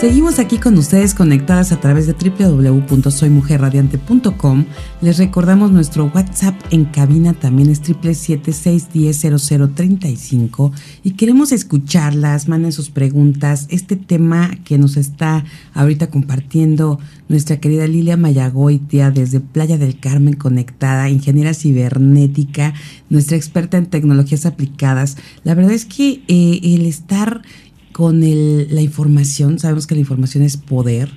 Seguimos 0.00 0.38
aquí 0.38 0.58
con 0.58 0.76
ustedes 0.76 1.14
conectadas 1.14 1.72
a 1.72 1.80
través 1.80 2.06
de 2.06 2.12
www.soymujerradiante.com. 2.12 4.66
Les 5.00 5.16
recordamos 5.16 5.72
nuestro 5.72 6.12
WhatsApp 6.14 6.54
en 6.70 6.84
cabina 6.84 7.32
también 7.32 7.70
es 7.70 7.82
776100035 7.82 10.72
y 11.02 11.12
queremos 11.12 11.50
escucharlas, 11.50 12.46
manden 12.46 12.72
sus 12.72 12.90
preguntas. 12.90 13.68
Este 13.70 13.96
tema 13.96 14.50
que 14.64 14.76
nos 14.76 14.98
está 14.98 15.46
ahorita 15.72 16.10
compartiendo 16.10 17.00
nuestra 17.30 17.56
querida 17.56 17.86
Lilia 17.86 18.18
Mayagoitia 18.18 19.10
desde 19.10 19.40
Playa 19.40 19.78
del 19.78 19.98
Carmen 19.98 20.34
conectada, 20.34 21.08
ingeniera 21.08 21.54
cibernética, 21.54 22.74
nuestra 23.08 23.38
experta 23.38 23.78
en 23.78 23.86
tecnologías 23.86 24.44
aplicadas. 24.44 25.16
La 25.42 25.54
verdad 25.54 25.72
es 25.72 25.86
que 25.86 26.20
eh, 26.28 26.60
el 26.62 26.84
estar 26.84 27.40
con 27.96 28.22
el, 28.24 28.68
la 28.74 28.82
información, 28.82 29.58
sabemos 29.58 29.86
que 29.86 29.94
la 29.94 30.02
información 30.02 30.44
es 30.44 30.58
poder 30.58 31.08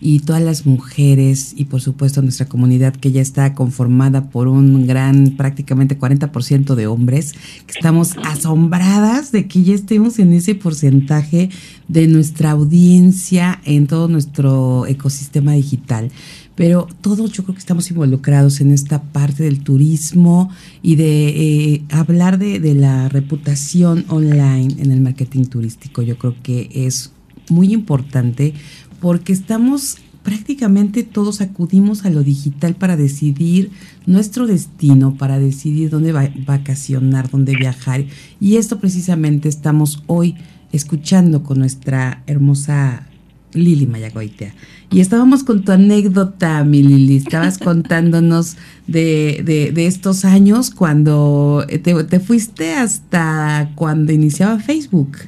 y 0.00 0.20
todas 0.20 0.40
las 0.40 0.66
mujeres 0.66 1.52
y 1.56 1.64
por 1.64 1.80
supuesto 1.80 2.22
nuestra 2.22 2.46
comunidad 2.46 2.94
que 2.94 3.10
ya 3.10 3.20
está 3.20 3.54
conformada 3.54 4.30
por 4.30 4.46
un 4.46 4.86
gran 4.86 5.34
prácticamente 5.36 5.98
40% 5.98 6.76
de 6.76 6.86
hombres, 6.86 7.32
que 7.66 7.72
estamos 7.72 8.12
asombradas 8.22 9.32
de 9.32 9.48
que 9.48 9.64
ya 9.64 9.74
estemos 9.74 10.20
en 10.20 10.32
ese 10.32 10.54
porcentaje 10.54 11.50
de 11.88 12.06
nuestra 12.06 12.52
audiencia 12.52 13.60
en 13.64 13.88
todo 13.88 14.06
nuestro 14.06 14.86
ecosistema 14.86 15.54
digital 15.54 16.12
pero 16.58 16.88
todos 17.02 17.30
yo 17.30 17.44
creo 17.44 17.54
que 17.54 17.60
estamos 17.60 17.88
involucrados 17.88 18.60
en 18.60 18.72
esta 18.72 19.00
parte 19.00 19.44
del 19.44 19.60
turismo 19.60 20.50
y 20.82 20.96
de 20.96 21.28
eh, 21.28 21.82
hablar 21.88 22.36
de, 22.36 22.58
de, 22.58 22.74
la 22.74 23.08
reputación 23.08 24.04
online 24.08 24.74
en 24.76 24.90
el 24.90 25.00
marketing 25.00 25.44
turístico. 25.44 26.02
Yo 26.02 26.18
creo 26.18 26.34
que 26.42 26.68
es 26.74 27.12
muy 27.48 27.72
importante 27.72 28.54
porque 28.98 29.32
estamos 29.32 29.98
prácticamente 30.24 31.04
todos 31.04 31.40
acudimos 31.40 32.04
a 32.04 32.10
lo 32.10 32.24
digital 32.24 32.74
para 32.74 32.96
decidir 32.96 33.70
nuestro 34.06 34.48
destino, 34.48 35.14
para 35.16 35.38
decidir 35.38 35.90
dónde 35.90 36.10
va, 36.10 36.28
vacacionar, 36.44 37.30
dónde 37.30 37.54
viajar. 37.54 38.04
Y 38.40 38.56
esto 38.56 38.80
precisamente 38.80 39.48
estamos 39.48 40.02
hoy 40.08 40.34
escuchando 40.72 41.44
con 41.44 41.60
nuestra 41.60 42.24
hermosa 42.26 43.06
Lili 43.52 43.86
Mayagoitea. 43.86 44.54
Y 44.90 45.00
estábamos 45.00 45.44
con 45.44 45.64
tu 45.64 45.72
anécdota, 45.72 46.64
mi 46.64 46.82
Lili. 46.82 47.16
Estabas 47.16 47.58
contándonos 47.58 48.56
de, 48.86 49.42
de, 49.44 49.86
estos 49.86 50.24
años 50.24 50.70
cuando 50.70 51.66
te, 51.82 52.20
fuiste 52.20 52.74
hasta 52.74 53.70
cuando 53.74 54.12
iniciaba 54.12 54.58
Facebook. 54.58 55.18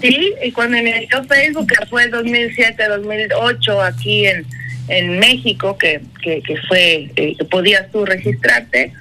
Sí, 0.00 0.32
y 0.42 0.52
cuando 0.52 0.78
inició 0.78 1.24
Facebook, 1.24 1.66
que 1.66 1.86
fue 1.86 2.08
2007, 2.08 2.88
2008, 2.88 3.82
aquí 3.82 4.26
en, 4.26 4.46
en 4.88 5.18
México, 5.18 5.76
que, 5.76 6.00
que, 6.22 6.42
fue, 6.68 7.10
eh, 7.16 7.34
que 7.36 7.44
podías 7.44 7.90
tú 7.90 8.04
registrarte. 8.04 8.92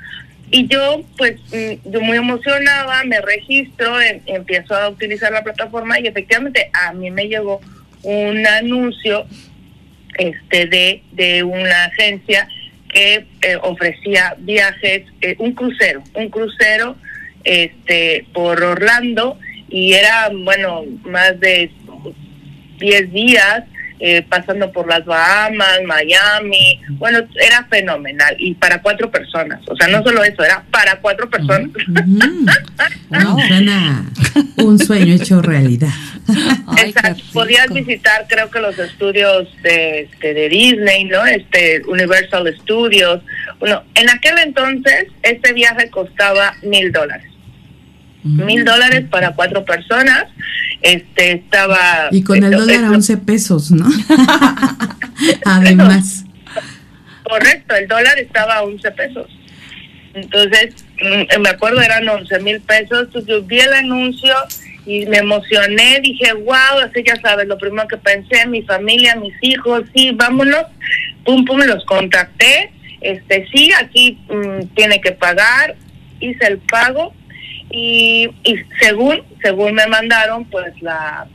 Y 0.51 0.67
yo, 0.67 1.03
pues, 1.17 1.39
mm, 1.51 1.91
yo 1.91 2.01
muy 2.01 2.17
emocionada, 2.17 3.03
me 3.05 3.21
registro, 3.21 4.01
em, 4.01 4.19
empiezo 4.25 4.75
a 4.75 4.89
utilizar 4.89 5.31
la 5.31 5.43
plataforma 5.43 5.99
y 5.99 6.07
efectivamente 6.07 6.69
a 6.73 6.91
mí 6.93 7.11
me 7.11 7.27
llegó 7.27 7.61
un 8.03 8.45
anuncio 8.47 9.25
este 10.17 10.65
de, 10.67 11.03
de 11.11 11.43
una 11.43 11.85
agencia 11.85 12.47
que 12.91 13.25
eh, 13.41 13.57
ofrecía 13.61 14.35
viajes, 14.39 15.03
eh, 15.21 15.35
un 15.39 15.53
crucero, 15.53 16.03
un 16.15 16.29
crucero 16.29 16.95
este 17.43 18.25
por 18.33 18.61
Orlando 18.61 19.39
y 19.69 19.93
era, 19.93 20.29
bueno, 20.33 20.83
más 21.03 21.39
de 21.39 21.71
10 22.79 23.11
días 23.11 23.63
eh, 23.99 24.25
pasando 24.27 24.71
por 24.71 24.87
las 24.87 25.05
Bahamas, 25.05 25.81
Miami, 25.85 26.81
bueno, 26.91 27.19
era 27.35 27.65
fenomenal 27.65 28.35
y 28.39 28.55
para 28.55 28.81
cuatro 28.81 29.11
personas, 29.11 29.59
o 29.67 29.75
sea, 29.75 29.89
no 29.89 30.01
solo 30.03 30.23
eso, 30.23 30.43
era 30.43 30.63
para 30.71 30.99
cuatro 31.01 31.29
personas. 31.29 31.69
un 34.57 34.79
sueño 34.79 35.15
hecho 35.15 35.41
realidad. 35.41 35.89
Exacto, 36.77 37.23
podías 37.33 37.67
visitar 37.73 38.25
creo 38.27 38.49
que 38.49 38.59
los 38.59 38.79
estudios 38.79 39.47
de, 39.63 40.01
este, 40.01 40.33
de 40.33 40.49
Disney, 40.49 41.05
¿no? 41.05 41.25
Este 41.25 41.81
Universal 41.87 42.53
Studios. 42.61 43.21
Bueno, 43.59 43.83
en 43.95 44.09
aquel 44.09 44.37
entonces 44.39 45.07
este 45.23 45.53
viaje 45.53 45.89
costaba 45.89 46.55
mil 46.61 46.91
dólares. 46.91 47.29
Mil 48.23 48.65
dólares 48.65 49.05
para 49.09 49.33
cuatro 49.33 49.63
personas. 49.63 50.25
Este 50.81 51.33
estaba 51.33 52.07
y 52.11 52.23
con 52.23 52.43
el 52.43 52.51
dólar 52.51 52.85
a 52.85 52.91
11 52.91 53.17
pesos 53.17 53.71
no 53.71 53.85
además. 55.45 56.25
Correcto 57.23 57.75
el 57.75 57.87
dólar 57.87 58.17
estaba 58.17 58.55
a 58.55 58.63
11 58.63 58.91
pesos. 58.91 59.27
Entonces 60.13 60.75
mm, 61.01 61.41
me 61.41 61.49
acuerdo 61.49 61.81
eran 61.81 62.07
11 62.07 62.39
mil 62.39 62.61
pesos. 62.61 63.07
Entonces 63.07 63.47
vi 63.47 63.59
el 63.59 63.73
anuncio 63.73 64.33
y 64.85 65.05
me 65.05 65.17
emocioné. 65.17 65.99
Dije 66.01 66.33
wow 66.33 66.79
así 66.83 67.03
ya 67.05 67.15
sabes 67.21 67.47
lo 67.47 67.57
primero 67.57 67.87
que 67.87 67.97
pensé 67.97 68.47
mi 68.47 68.61
familia 68.63 69.15
mis 69.15 69.35
hijos 69.41 69.83
sí 69.93 70.11
vámonos 70.11 70.65
pum 71.25 71.45
pum 71.45 71.59
los 71.59 71.85
contacté. 71.85 72.71
Este 73.01 73.47
sí 73.53 73.71
aquí 73.77 74.17
mm, 74.29 74.75
tiene 74.75 74.99
que 74.99 75.11
pagar. 75.11 75.75
Hice 76.21 76.47
el 76.47 76.57
pago 76.57 77.13
y, 77.69 78.29
y 78.43 78.55
según 78.81 79.23
según 79.41 79.73
me 79.73 79.87
mandaron 79.87 80.45
pues 80.45 80.81
la 80.81 81.27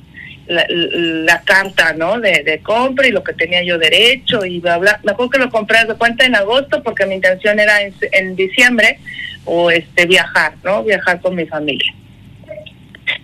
la, 0.46 1.42
carta 1.44 1.92
no 1.94 2.20
de, 2.20 2.42
de, 2.44 2.60
compra 2.60 3.06
y 3.06 3.12
lo 3.12 3.24
que 3.24 3.32
tenía 3.32 3.62
yo 3.62 3.78
derecho 3.78 4.44
y 4.44 4.60
bla 4.60 4.78
bla. 4.78 5.00
Me 5.02 5.12
acuerdo 5.12 5.30
que 5.30 5.38
lo 5.38 5.50
compré 5.50 5.84
de 5.84 5.94
cuenta 5.94 6.24
en 6.24 6.34
agosto 6.34 6.82
porque 6.82 7.06
mi 7.06 7.14
intención 7.14 7.58
era 7.58 7.80
en, 7.82 8.36
diciembre 8.36 8.98
o 9.44 9.70
este 9.70 10.06
viajar 10.06 10.54
no 10.62 10.84
viajar 10.84 11.20
con 11.20 11.34
mi 11.34 11.46
familia. 11.46 11.92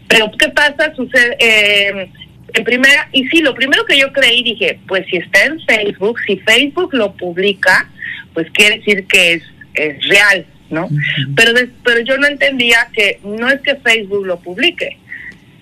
Pero 0.08 0.30
qué 0.38 0.48
pasa 0.48 0.94
sucede 0.94 1.36
eh, 1.38 2.10
en 2.54 2.64
primera 2.64 3.08
y 3.12 3.26
sí 3.28 3.42
lo 3.42 3.54
primero 3.54 3.84
que 3.84 3.98
yo 3.98 4.12
creí 4.12 4.42
dije 4.42 4.80
pues 4.88 5.06
si 5.06 5.16
está 5.16 5.44
en 5.44 5.60
Facebook 5.60 6.18
si 6.26 6.38
Facebook 6.38 6.90
lo 6.92 7.12
publica 7.12 7.88
pues 8.34 8.50
quiere 8.52 8.78
decir 8.78 9.06
que 9.06 9.34
es 9.34 9.42
es 9.74 10.08
real 10.08 10.46
¿no? 10.70 10.88
Pero 11.36 11.52
pero 11.84 12.00
yo 12.00 12.16
no 12.18 12.26
entendía 12.26 12.88
que 12.92 13.20
no 13.24 13.48
es 13.48 13.60
que 13.60 13.76
Facebook 13.76 14.26
lo 14.26 14.38
publique, 14.38 14.98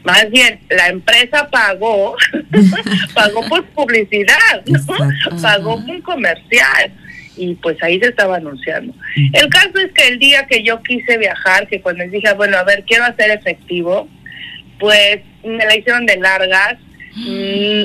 más 0.04 0.30
bien 0.30 0.60
la 0.70 0.88
empresa 0.88 1.48
pagó, 1.50 2.16
pagó 3.14 3.46
por 3.48 3.64
publicidad, 3.66 4.62
pagó 5.42 5.76
un 5.76 6.00
comercial 6.02 6.92
y 7.36 7.54
pues 7.56 7.76
ahí 7.82 8.00
se 8.00 8.08
estaba 8.08 8.36
anunciando. 8.36 8.94
El 9.32 9.48
caso 9.48 9.78
es 9.78 9.92
que 9.92 10.08
el 10.08 10.18
día 10.18 10.46
que 10.46 10.62
yo 10.62 10.82
quise 10.82 11.18
viajar, 11.18 11.68
que 11.68 11.80
cuando 11.80 12.04
les 12.04 12.12
dije, 12.12 12.32
bueno, 12.34 12.56
a 12.56 12.64
ver, 12.64 12.84
quiero 12.86 13.04
hacer 13.04 13.30
efectivo, 13.30 14.08
pues 14.78 15.20
me 15.44 15.64
la 15.64 15.76
hicieron 15.76 16.06
de 16.06 16.16
largas, 16.16 16.78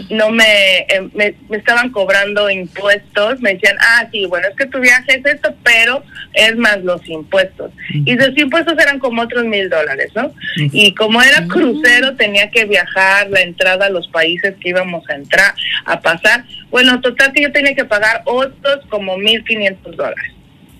no 0.09 0.29
eh, 0.43 1.09
me, 1.13 1.35
me, 1.49 1.57
estaban 1.57 1.91
cobrando 1.91 2.49
impuestos, 2.49 3.41
me 3.41 3.53
decían, 3.53 3.75
ah, 3.79 4.07
sí, 4.11 4.25
bueno, 4.25 4.47
es 4.49 4.55
que 4.55 4.65
tu 4.67 4.79
viaje 4.79 5.19
es 5.19 5.25
esto, 5.25 5.53
pero 5.63 6.03
es 6.33 6.55
más 6.57 6.83
los 6.83 7.07
impuestos. 7.07 7.71
Y 7.93 8.15
los 8.15 8.37
impuestos 8.37 8.77
eran 8.77 8.99
como 8.99 9.21
otros 9.21 9.45
mil 9.45 9.69
dólares, 9.69 10.11
¿no? 10.15 10.31
Y 10.57 10.93
como 10.93 11.21
era 11.21 11.47
crucero, 11.47 12.15
tenía 12.15 12.49
que 12.51 12.65
viajar 12.65 13.29
la 13.29 13.41
entrada 13.41 13.87
a 13.87 13.89
los 13.89 14.07
países 14.09 14.55
que 14.59 14.69
íbamos 14.69 15.07
a 15.09 15.15
entrar, 15.15 15.55
a 15.85 15.99
pasar. 16.01 16.45
Bueno, 16.69 17.01
total 17.01 17.33
que 17.33 17.43
yo 17.43 17.51
tenía 17.51 17.75
que 17.75 17.85
pagar 17.85 18.21
otros 18.25 18.79
como 18.89 19.17
mil 19.17 19.43
quinientos 19.43 19.95
dólares. 19.95 20.33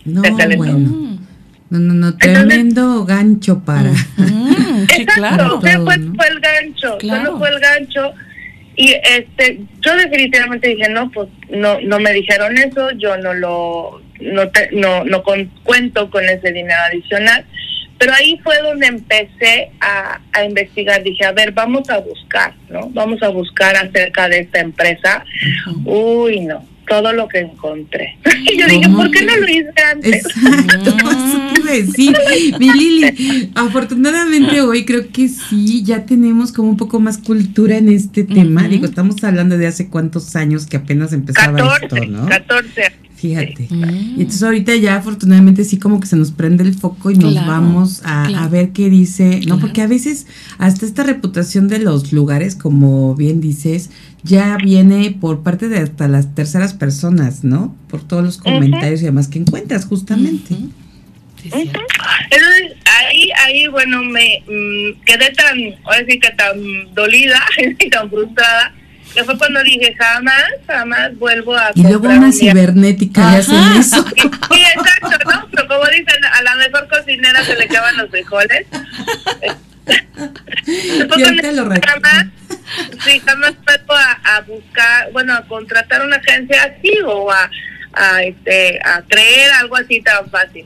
No, 0.06 0.22
bueno. 0.58 1.20
No, 1.70 1.80
no, 1.80 1.94
no, 1.96 2.18
tremendo 2.18 3.04
gancho 3.04 3.63
para. 3.63 3.89
Exacto, 4.96 5.60
fue, 5.60 5.72
fue, 5.80 6.28
el 6.28 6.39
gancho, 6.39 6.98
solo 7.00 7.39
fue 7.39 7.50
el 7.50 7.60
gancho 7.60 8.13
y 8.76 8.94
este, 9.04 9.60
yo 9.82 9.96
definitivamente 9.96 10.70
dije, 10.70 10.90
no, 10.90 11.12
pues 11.12 11.30
no, 11.50 11.80
no 11.82 12.00
me 12.00 12.14
dijeron 12.14 12.58
eso, 12.58 12.92
yo 12.92 13.18
no 13.18 13.34
lo, 13.34 14.02
no, 14.20 14.44
no, 14.72 15.04
no 15.04 15.24
cuento 15.64 16.10
con 16.10 16.24
ese 16.26 16.52
dinero 16.52 16.80
adicional. 16.88 17.46
Pero 18.00 18.14
ahí 18.14 18.40
fue 18.44 18.58
donde 18.62 18.88
empecé 18.88 19.72
a, 19.80 20.20
a, 20.34 20.44
investigar. 20.44 21.04
Dije, 21.04 21.26
a 21.26 21.32
ver, 21.32 21.52
vamos 21.52 21.90
a 21.90 22.00
buscar, 22.00 22.54
¿no? 22.70 22.90
Vamos 22.90 23.22
a 23.22 23.30
buscar 23.30 23.76
acerca 23.78 24.28
de 24.28 24.40
esta 24.40 24.60
empresa. 24.60 25.24
Uy, 25.86 26.42
no 26.42 26.73
todo 26.93 27.12
lo 27.13 27.27
que 27.27 27.39
encontré. 27.39 28.17
y 28.51 28.60
yo 28.60 28.67
dije, 28.67 28.88
¿por 28.89 29.10
qué 29.10 29.25
no 29.25 29.36
lo 29.36 29.47
hice 29.47 29.71
antes? 29.91 30.25
Exacto, 30.25 30.89
eso 30.97 31.53
te 31.53 31.60
iba 31.60 31.71
a 31.71 31.73
decir. 31.73 32.17
Mi 32.60 32.71
Lili, 32.71 33.51
afortunadamente 33.56 34.62
hoy 34.62 34.86
creo 34.86 35.10
que 35.12 35.27
sí, 35.27 35.84
ya 35.84 36.06
tenemos 36.06 36.51
como 36.51 36.69
un 36.69 36.77
poco 36.77 36.99
más 36.99 37.17
cultura 37.17 37.77
en 37.77 37.89
este 37.89 38.23
tema. 38.23 38.67
Digo, 38.67 38.86
estamos 38.86 39.23
hablando 39.23 39.58
de 39.58 39.67
hace 39.67 39.89
cuántos 39.89 40.36
años 40.36 40.67
que 40.67 40.77
apenas 40.77 41.13
empezaba 41.13 41.58
14, 41.58 41.86
esto, 41.86 42.12
¿no? 42.12 42.27
14. 42.27 42.91
Fíjate. 43.24 43.70
Y 43.72 44.20
entonces 44.20 44.44
ahorita 44.44 44.76
ya 44.76 44.98
afortunadamente 44.98 45.64
sí 45.64 45.80
como 45.80 46.02
que 46.02 46.08
se 46.08 46.18
nos 46.18 46.32
prende 46.32 46.66
el 46.66 46.74
foco 46.74 47.10
y 47.10 47.16
nos 47.16 47.36
vamos 47.36 48.02
a, 48.04 48.50
ver 48.50 48.72
qué 48.72 48.90
dice, 48.90 49.40
¿no? 49.48 49.62
Porque 49.62 49.82
a 49.82 49.88
veces 49.88 50.28
hasta 50.58 50.86
esta 50.86 51.04
reputación 51.04 51.70
de 51.70 51.80
los 51.80 52.12
lugares, 52.12 52.56
como 52.56 53.16
bien 53.16 53.40
dices, 53.40 53.92
ya 54.24 54.58
viene 54.58 55.12
por 55.12 55.42
parte 55.42 55.70
de 55.70 55.80
hasta 55.80 56.10
las 56.10 56.36
terceras 56.36 56.74
personas, 56.74 57.46
¿no? 57.46 57.74
Por 57.88 58.06
todos 58.06 58.26
los 58.26 58.38
comentarios 58.40 59.02
y 59.02 59.06
demás 59.06 59.30
que 59.30 59.40
encuentras 59.40 59.86
justamente. 59.86 60.58
Entonces, 61.46 62.74
ahí, 62.86 63.30
ahí, 63.46 63.68
bueno, 63.68 64.04
me 64.04 64.44
mm, 64.46 65.02
quedé 65.06 65.32
tan, 65.32 65.58
ahora 65.86 66.06
sí 66.10 66.20
que 66.20 66.30
tan 66.32 66.94
dolida 66.94 67.42
y 67.80 67.90
tan 67.90 68.10
frustrada 68.10 68.74
que 69.13 69.23
fue 69.23 69.38
cuando 69.38 69.63
dije, 69.63 69.95
jamás, 69.97 70.45
jamás 70.67 71.17
vuelvo 71.17 71.56
a... 71.56 71.71
Y 71.76 71.84
luego 71.84 72.08
una 72.08 72.32
cibernética 72.32 73.32
le 73.32 73.38
hacen 73.38 73.73
eso. 73.80 74.06
Sí, 74.15 74.62
exacto, 74.76 75.30
¿no? 75.30 75.47
Pero 75.52 75.67
como 75.67 75.86
dicen, 75.88 76.23
a 76.26 76.41
la 76.43 76.56
mejor 76.56 76.88
cocinera 76.88 77.43
se 77.43 77.56
le 77.56 77.67
queman 77.67 77.97
los 77.97 78.10
frijoles. 78.10 78.65
Yo 80.65 81.36
te 81.41 81.52
lo 81.52 81.63
jamás, 81.65 82.26
sí, 83.04 83.19
jamás 83.26 83.54
vuelvo 83.65 83.95
a, 83.95 84.12
a, 84.23 84.41
buscar, 84.41 85.12
bueno, 85.12 85.34
a 85.36 85.45
contratar 85.47 86.06
una 86.06 86.17
agencia 86.17 86.63
así 86.63 86.93
o 87.06 87.32
a, 87.32 87.49
a, 87.93 88.23
este, 88.23 88.80
a 88.84 89.02
creer 89.02 89.52
algo 89.52 89.76
así 89.76 90.02
tan 90.02 90.30
fácil. 90.30 90.65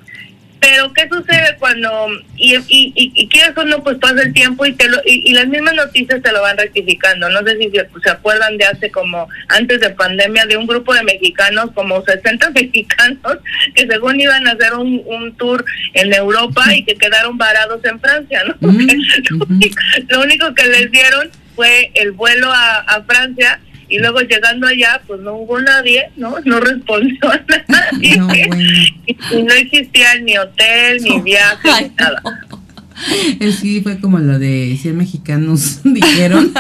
Pero 0.60 0.92
¿qué 0.94 1.08
sucede 1.08 1.56
cuando, 1.60 1.90
y, 2.36 2.56
y, 2.56 2.94
y, 2.96 3.12
y 3.16 3.28
quieres 3.30 3.56
o 3.58 3.64
no, 3.64 3.84
pues 3.84 3.98
pasa 3.98 4.22
el 4.22 4.34
tiempo 4.34 4.66
y, 4.66 4.74
te 4.74 4.90
lo, 4.90 4.98
y, 5.06 5.34
las 5.34 5.48
mismas 5.48 5.76
noticias 5.76 6.22
te 6.22 6.32
lo 6.32 6.42
van 6.42 6.58
rectificando? 6.58 7.30
No 7.30 7.42
sé 7.42 7.58
si 7.58 7.70
se, 7.70 8.10
acuerdan 8.10 8.58
de 8.58 8.66
hace 8.66 8.90
como, 8.90 9.28
antes 9.50 9.80
de 9.82 9.92
pandemia, 9.92 10.46
de 10.46 10.58
un 10.58 10.66
grupo 10.66 10.94
de 10.94 11.04
mexicanos, 11.04 11.72
como 11.74 12.04
60 12.04 12.50
mexicanos, 12.56 13.38
que 13.76 13.88
según 13.88 14.20
iban 14.20 14.48
a 14.48 14.52
hacer 14.52 14.74
un, 14.74 15.02
un 15.06 15.36
tour 15.36 15.64
en 15.94 16.14
Europa 16.14 16.64
y 16.74 16.84
que 16.84 16.96
quedaron 16.96 17.38
varados 17.38 17.84
en 17.86 18.00
Francia, 18.00 18.44
¿no? 18.46 18.56
lo, 18.62 20.22
único, 20.22 20.56
que 20.56 20.66
les 20.66 20.92
dieron 20.92 21.30
fue 21.56 21.92
el 21.96 22.12
vuelo 22.12 22.52
a, 22.52 22.80
a 22.80 23.04
Francia 23.04 23.60
y 23.90 24.00
luego 24.00 24.20
llegando 24.22 24.68
allá 24.68 25.02
pues 25.08 25.20
no 25.22 25.36
hubo 25.36 25.60
nadie 25.62 26.10
no 26.18 26.36
no 26.46 26.60
respondió 26.60 27.18
a 27.30 27.40
nadie. 27.68 28.18
No, 28.18 28.28
y, 28.34 29.44
no 29.44 29.54
existía 29.54 30.20
ni 30.22 30.38
hotel 30.38 31.02
ni 31.02 31.22
viaje 31.22 31.70
ni 31.82 31.90
nada. 31.96 32.22
Sí, 33.60 33.82
fue 33.82 34.00
como 34.00 34.18
lo 34.20 34.40
de 34.40 34.78
100 34.82 34.98
mexicanos 34.98 35.82
dijeron. 35.84 36.52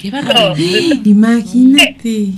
Qué 0.00 0.10
barbaridad. 0.10 0.96
Imagínate 1.04 2.32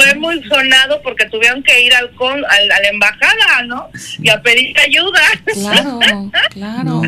fue 0.00 0.14
muy 0.14 0.42
sonado 0.44 1.00
porque 1.02 1.26
tuvieron 1.26 1.62
que 1.62 1.82
ir 1.82 1.94
al 1.94 2.10
con 2.12 2.44
a 2.44 2.60
la 2.60 2.88
embajada, 2.88 3.62
¿no? 3.66 3.88
Y 4.18 4.30
a 4.30 4.40
pedir 4.40 4.78
ayuda. 4.78 5.20
Claro, 5.52 6.00
claro. 6.50 7.02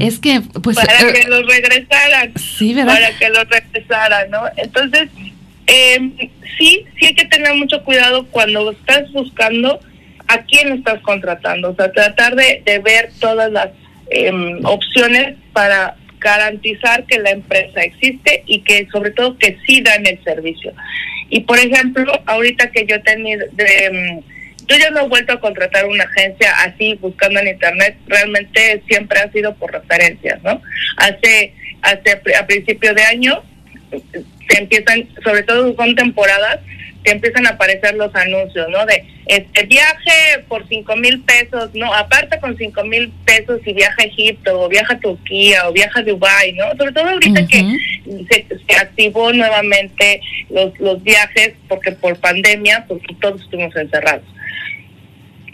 Es 0.00 0.18
que, 0.18 0.40
pues. 0.62 0.76
Para 0.76 1.00
eh, 1.00 1.12
que 1.12 1.28
los 1.28 1.46
regresaran. 1.46 2.32
Sí, 2.36 2.74
¿verdad? 2.74 2.94
Para 2.94 3.18
que 3.18 3.28
los 3.28 3.48
regresaran, 3.48 4.30
¿no? 4.30 4.42
Entonces, 4.56 5.08
eh, 5.66 6.30
sí, 6.58 6.84
sí 6.98 7.06
hay 7.06 7.14
que 7.14 7.26
tener 7.26 7.54
mucho 7.54 7.82
cuidado 7.84 8.26
cuando 8.26 8.70
estás 8.70 9.10
buscando 9.12 9.80
a 10.28 10.38
quién 10.42 10.72
estás 10.72 11.00
contratando. 11.00 11.70
O 11.70 11.74
sea, 11.74 11.90
tratar 11.92 12.36
de, 12.36 12.62
de 12.64 12.78
ver 12.78 13.10
todas 13.18 13.50
las 13.50 13.68
em, 14.10 14.64
opciones 14.64 15.36
para 15.52 15.96
garantizar 16.20 17.04
que 17.06 17.18
la 17.18 17.30
empresa 17.30 17.80
existe 17.80 18.44
y 18.46 18.60
que 18.60 18.86
sobre 18.92 19.10
todo 19.10 19.36
que 19.38 19.58
sí 19.66 19.80
dan 19.80 20.06
el 20.06 20.22
servicio. 20.22 20.72
Y 21.30 21.40
por 21.40 21.58
ejemplo, 21.58 22.12
ahorita 22.26 22.70
que 22.70 22.86
yo 22.86 22.96
he 22.96 23.00
tenido, 23.00 23.46
de, 23.52 23.90
mm, 23.90 24.66
yo 24.66 24.76
ya 24.76 24.90
no 24.90 25.00
he 25.00 25.08
vuelto 25.08 25.32
a 25.32 25.40
contratar 25.40 25.86
una 25.86 26.04
agencia 26.04 26.52
así 26.60 26.94
buscando 27.00 27.40
en 27.40 27.48
internet, 27.48 27.96
realmente 28.06 28.82
siempre 28.88 29.18
ha 29.20 29.32
sido 29.32 29.54
por 29.56 29.72
referencias, 29.72 30.42
¿no? 30.42 30.60
Hace, 30.96 31.54
hace 31.82 32.20
a 32.38 32.46
principio 32.46 32.94
de 32.94 33.02
año 33.02 33.42
se 34.48 34.58
empiezan, 34.58 35.08
sobre 35.24 35.42
todo 35.42 35.74
son 35.74 35.94
temporadas, 35.94 36.60
te 37.02 37.12
empiezan 37.12 37.46
a 37.46 37.50
aparecer 37.50 37.94
los 37.94 38.14
anuncios, 38.14 38.68
¿no? 38.68 38.84
De 38.86 39.04
este 39.26 39.66
viaje 39.66 40.44
por 40.48 40.66
cinco 40.68 40.96
mil 40.96 41.20
pesos, 41.22 41.70
¿no? 41.74 41.92
Aparte 41.94 42.38
con 42.40 42.56
cinco 42.56 42.84
mil 42.84 43.12
pesos 43.24 43.60
y 43.64 43.72
viaja 43.72 44.02
a 44.02 44.06
Egipto, 44.06 44.60
o 44.60 44.68
viaja 44.68 44.94
a 44.94 45.00
Turquía, 45.00 45.68
o 45.68 45.72
viaja 45.72 46.00
a 46.00 46.02
Dubái, 46.02 46.52
¿no? 46.52 46.64
Sobre 46.76 46.92
todo 46.92 47.08
ahorita 47.08 47.46
que 47.46 47.64
se, 48.30 48.46
se, 48.66 48.76
activó 48.76 49.32
nuevamente 49.32 50.20
los, 50.50 50.78
los 50.80 51.02
viajes, 51.02 51.54
porque 51.68 51.92
por 51.92 52.18
pandemia, 52.18 52.84
pues 52.88 53.00
todos 53.20 53.40
estuvimos 53.40 53.74
encerrados. 53.76 54.24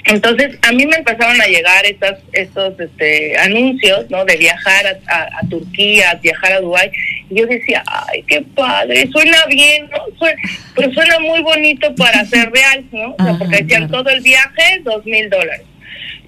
Entonces, 0.06 0.56
a 0.62 0.70
mí 0.70 0.86
me 0.86 0.96
empezaron 0.96 1.40
a 1.40 1.46
llegar 1.46 1.84
estas, 1.84 2.20
estos 2.32 2.78
este, 2.78 3.36
anuncios, 3.38 4.08
¿no? 4.08 4.24
De 4.24 4.36
viajar 4.36 4.86
a, 5.08 5.22
a, 5.22 5.48
Turquía, 5.50 6.14
viajar 6.22 6.52
a 6.52 6.60
Dubái. 6.60 6.92
Y 7.28 7.40
yo 7.40 7.46
decía, 7.46 7.82
ay, 7.86 8.22
qué 8.22 8.42
padre, 8.54 9.08
suena 9.10 9.44
bien, 9.46 9.90
¿no? 9.90 10.28
pero 10.76 10.92
suena 10.92 11.18
muy 11.18 11.40
bonito 11.42 11.92
para 11.96 12.24
ser 12.26 12.52
real, 12.52 12.84
¿no? 12.92 13.16
O 13.18 13.24
sea, 13.24 13.34
porque 13.36 13.62
decían 13.62 13.90
todo 13.90 14.08
el 14.10 14.20
viaje, 14.20 14.80
dos 14.84 15.04
mil 15.06 15.28
dólares. 15.28 15.66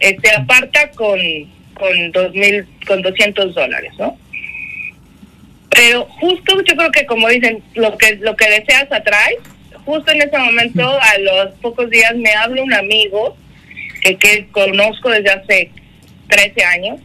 Este, 0.00 0.30
aparta 0.32 0.90
con, 0.90 1.20
con 1.74 2.10
dos 2.10 2.34
mil, 2.34 2.66
con 2.84 3.00
doscientos 3.00 3.54
dólares, 3.54 3.92
¿no? 3.96 4.18
Pero 5.70 6.06
justo 6.06 6.60
yo 6.64 6.74
creo 6.74 6.90
que 6.90 7.06
como 7.06 7.28
dicen, 7.28 7.62
lo 7.74 7.96
que, 7.96 8.16
lo 8.16 8.34
que 8.34 8.50
deseas 8.50 8.90
atrae. 8.90 9.36
Justo 9.84 10.10
en 10.10 10.20
ese 10.20 10.36
momento, 10.36 10.82
a 10.82 11.18
los 11.18 11.54
pocos 11.60 11.88
días, 11.88 12.14
me 12.16 12.32
habla 12.32 12.62
un 12.62 12.74
amigo 12.74 13.36
que, 14.00 14.16
que 14.16 14.48
conozco 14.50 15.10
desde 15.10 15.30
hace 15.30 15.70
13 16.28 16.64
años, 16.64 17.00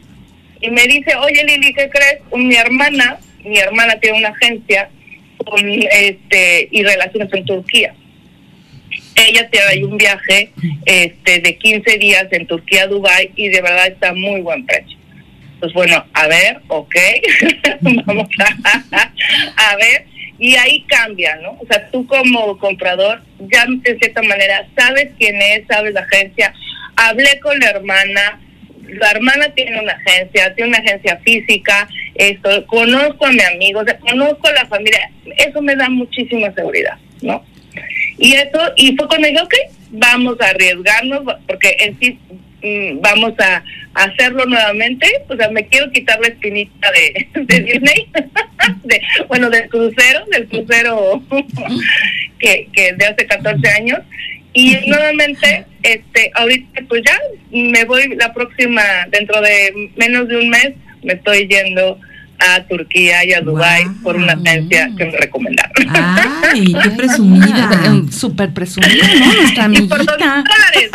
y 0.60 0.70
me 0.70 0.82
dice, 0.86 1.14
oye 1.16 1.44
Lili, 1.44 1.74
¿qué 1.74 1.90
crees? 1.90 2.20
Mi 2.34 2.54
hermana, 2.54 3.18
mi 3.44 3.58
hermana 3.58 3.98
tiene 4.00 4.18
una 4.18 4.30
agencia 4.30 4.88
con, 5.44 5.60
este, 5.68 6.68
y 6.70 6.82
relaciones 6.82 7.32
en 7.34 7.44
Turquía. 7.44 7.94
Ella 9.14 9.48
tiene 9.50 9.66
ahí 9.66 9.82
un 9.82 9.96
viaje 9.96 10.50
este, 10.86 11.40
de 11.40 11.56
15 11.56 11.98
días 11.98 12.26
en 12.30 12.46
Turquía, 12.46 12.86
Dubai 12.86 13.30
y 13.36 13.48
de 13.48 13.60
verdad 13.60 13.88
está 13.88 14.14
muy 14.14 14.40
buen 14.40 14.64
precio. 14.64 14.96
Pues 15.60 15.72
bueno, 15.74 16.02
a 16.14 16.26
ver, 16.28 16.60
ok, 16.68 16.94
vamos 18.06 18.28
a, 18.38 19.12
a 19.56 19.76
ver, 19.76 20.06
y 20.38 20.56
ahí 20.56 20.84
cambia, 20.88 21.36
¿no? 21.36 21.52
O 21.60 21.66
sea, 21.66 21.90
tú 21.90 22.06
como 22.06 22.58
comprador 22.58 23.22
ya 23.38 23.66
de 23.68 23.98
cierta 23.98 24.22
manera 24.22 24.66
sabes 24.76 25.10
quién 25.18 25.40
es, 25.40 25.66
sabes 25.66 25.94
la 25.94 26.00
agencia, 26.00 26.54
hablé 26.96 27.38
con 27.40 27.58
la 27.58 27.70
hermana, 27.70 28.40
la 28.88 29.10
hermana 29.10 29.48
tiene 29.54 29.80
una 29.80 29.92
agencia, 29.92 30.54
tiene 30.54 30.70
una 30.70 30.78
agencia 30.78 31.18
física, 31.24 31.88
esto, 32.14 32.66
conozco 32.66 33.26
a 33.26 33.32
mi 33.32 33.42
amigo, 33.42 33.82
conozco 34.00 34.48
a 34.48 34.52
la 34.52 34.66
familia, 34.66 35.10
eso 35.38 35.60
me 35.62 35.74
da 35.76 35.88
muchísima 35.88 36.52
seguridad, 36.54 36.98
¿no? 37.22 37.44
Y 38.18 38.34
eso, 38.34 38.60
y 38.76 38.94
fue 38.96 39.08
cuando 39.08 39.28
dije, 39.28 39.42
ok, 39.42 39.54
vamos 39.90 40.40
a 40.40 40.50
arriesgarnos, 40.50 41.22
porque 41.46 41.76
en 41.80 41.98
sí 41.98 42.18
mm, 42.62 43.00
vamos 43.00 43.32
a, 43.40 43.62
hacerlo 43.94 44.44
nuevamente, 44.46 45.06
o 45.28 45.36
sea, 45.36 45.48
me 45.50 45.68
quiero 45.68 45.88
quitar 45.92 46.18
la 46.20 46.26
espinita 46.26 46.90
de, 46.90 47.28
de 47.42 47.60
Disney, 47.60 48.10
de, 48.82 49.00
bueno, 49.28 49.48
del 49.50 49.68
crucero, 49.68 50.24
del 50.32 50.48
crucero 50.48 51.22
que, 52.40 52.68
que 52.72 52.92
de 52.92 53.06
hace 53.06 53.24
14 53.24 53.68
años, 53.70 54.00
y 54.54 54.76
nuevamente, 54.86 55.66
este, 55.82 56.30
ahorita 56.34 56.80
pues 56.88 57.02
ya 57.04 57.18
me 57.50 57.84
voy 57.84 58.14
la 58.16 58.32
próxima, 58.32 58.82
dentro 59.10 59.40
de 59.40 59.90
menos 59.96 60.28
de 60.28 60.36
un 60.38 60.48
mes, 60.48 60.74
me 61.02 61.14
estoy 61.14 61.48
yendo 61.48 61.98
a 62.38 62.62
Turquía 62.64 63.24
y 63.24 63.32
a 63.32 63.40
Dubái 63.40 63.84
por 64.02 64.16
una 64.16 64.34
agencia 64.34 64.90
que 64.96 65.06
me 65.06 65.16
recomendaron. 65.16 65.72
Ay, 65.90 66.74
qué 66.82 66.90
presumida. 66.90 67.70
Súper 68.12 68.52
presumida, 68.52 68.94
¿no? 68.94 69.34
Nuestra 69.34 69.64
amiguita. 69.64 69.96
por 69.96 70.06
dólares. 70.06 70.90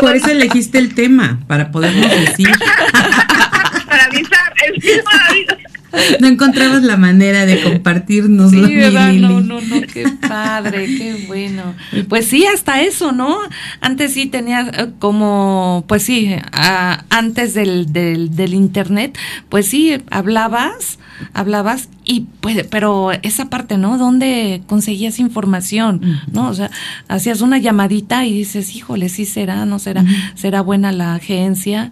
Por 0.00 0.16
eso 0.16 0.30
elegiste 0.30 0.78
el 0.78 0.94
tema, 0.94 1.40
para 1.46 1.70
podernos 1.70 2.10
decir. 2.10 2.48
para 3.86 4.04
avisar, 4.04 4.52
el 4.66 4.72
mismo 4.72 5.10
aviso. 5.28 5.65
no 6.20 6.26
encontrabas 6.26 6.82
la 6.82 6.96
manera 6.96 7.46
de 7.46 7.62
compartirnos. 7.62 8.50
Sí, 8.50 8.74
¿verdad? 8.74 9.12
No, 9.14 9.40
no, 9.40 9.60
no, 9.60 9.80
qué 9.82 10.06
padre, 10.28 10.86
qué 10.86 11.24
bueno. 11.26 11.74
Pues 12.08 12.26
sí, 12.26 12.46
hasta 12.46 12.82
eso, 12.82 13.12
¿no? 13.12 13.36
Antes 13.80 14.12
sí 14.12 14.26
tenía 14.26 14.70
eh, 14.72 14.90
como, 14.98 15.84
pues 15.88 16.02
sí, 16.02 16.34
antes 16.52 17.54
del, 17.54 17.92
del, 17.92 18.34
del 18.34 18.54
internet, 18.54 19.18
pues 19.48 19.66
sí, 19.66 19.98
hablabas, 20.10 20.98
hablabas 21.32 21.88
y 22.04 22.26
pues, 22.40 22.64
pero 22.70 23.10
esa 23.22 23.50
parte, 23.50 23.78
¿no? 23.78 23.98
¿Dónde 23.98 24.62
conseguías 24.66 25.18
información? 25.18 26.20
¿No? 26.30 26.48
O 26.48 26.54
sea, 26.54 26.70
hacías 27.08 27.40
una 27.40 27.58
llamadita 27.58 28.24
y 28.24 28.32
dices, 28.32 28.74
híjole, 28.76 29.08
sí 29.08 29.24
será, 29.24 29.64
no 29.66 29.78
será, 29.78 30.04
será 30.34 30.60
buena 30.60 30.92
la 30.92 31.14
agencia. 31.14 31.90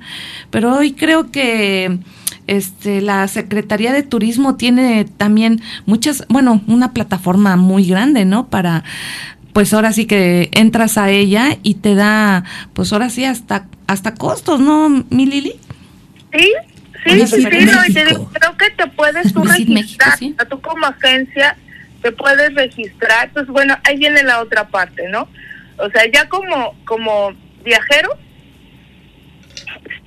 Pero 0.50 0.76
hoy 0.76 0.92
creo 0.92 1.32
que 1.32 1.98
este, 2.46 3.00
la 3.00 3.26
Secretaría 3.28 3.92
de 3.92 4.02
Turismo 4.02 4.56
tiene 4.56 5.04
también 5.04 5.60
muchas, 5.86 6.24
bueno, 6.28 6.62
una 6.66 6.92
plataforma 6.92 7.56
muy 7.56 7.86
grande, 7.86 8.24
¿no? 8.24 8.48
Para 8.48 8.84
pues 9.52 9.72
ahora 9.72 9.92
sí 9.92 10.06
que 10.06 10.50
entras 10.52 10.98
a 10.98 11.10
ella 11.10 11.58
y 11.62 11.74
te 11.74 11.94
da, 11.94 12.44
pues 12.72 12.92
ahora 12.92 13.08
sí 13.08 13.24
hasta 13.24 13.66
hasta 13.86 14.14
costos, 14.14 14.60
¿no, 14.60 14.88
mi 14.88 15.26
Lili? 15.26 15.54
Sí, 16.32 16.52
sí, 17.06 17.26
sí, 17.26 17.42
no, 17.44 17.86
y 17.86 17.92
te 17.92 18.04
digo, 18.04 18.28
creo 18.32 18.56
que 18.56 18.70
te 18.70 18.86
puedes 18.88 19.32
tú 19.32 19.44
registrar, 19.44 20.18
tú 20.50 20.60
como 20.60 20.86
agencia 20.86 21.56
te 22.02 22.10
puedes 22.12 22.52
registrar, 22.54 23.30
pues 23.32 23.46
bueno, 23.46 23.76
ahí 23.84 23.96
viene 23.96 24.22
la 24.24 24.40
otra 24.40 24.68
parte, 24.68 25.08
¿no? 25.08 25.28
O 25.78 25.88
sea, 25.90 26.02
ya 26.12 26.28
como 26.28 26.74
como 26.84 27.32
viajero, 27.64 28.10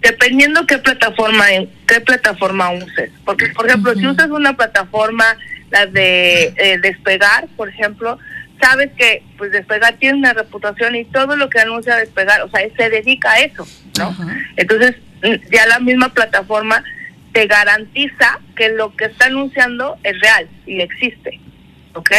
dependiendo 0.01 0.65
qué 0.65 0.77
plataforma 0.77 1.45
qué 1.87 2.01
plataforma 2.01 2.71
uses, 2.71 3.11
porque 3.25 3.47
por 3.49 3.67
ejemplo, 3.67 3.93
si 3.95 4.07
usas 4.07 4.29
una 4.29 4.55
plataforma 4.55 5.37
la 5.69 5.85
de 5.85 6.53
eh, 6.57 6.79
despegar, 6.81 7.47
por 7.57 7.69
ejemplo, 7.69 8.17
sabes 8.61 8.89
que 8.97 9.23
pues 9.37 9.51
despegar 9.51 9.95
tiene 9.95 10.17
una 10.17 10.33
reputación 10.33 10.95
y 10.95 11.05
todo 11.05 11.35
lo 11.35 11.49
que 11.49 11.59
anuncia 11.59 11.95
despegar, 11.95 12.41
o 12.41 12.49
sea, 12.49 12.61
se 12.75 12.89
dedica 12.89 13.31
a 13.31 13.39
eso, 13.39 13.67
¿no? 13.97 14.15
Entonces, 14.55 14.95
mm, 15.23 15.51
ya 15.51 15.65
la 15.67 15.79
misma 15.79 16.09
plataforma 16.09 16.83
te 17.33 17.45
garantiza 17.47 18.39
que 18.55 18.69
lo 18.69 18.95
que 18.95 19.05
está 19.05 19.25
anunciando 19.25 19.97
es 20.03 20.19
real 20.21 20.47
y 20.65 20.81
existe, 20.81 21.39
¿ok? 21.93 22.11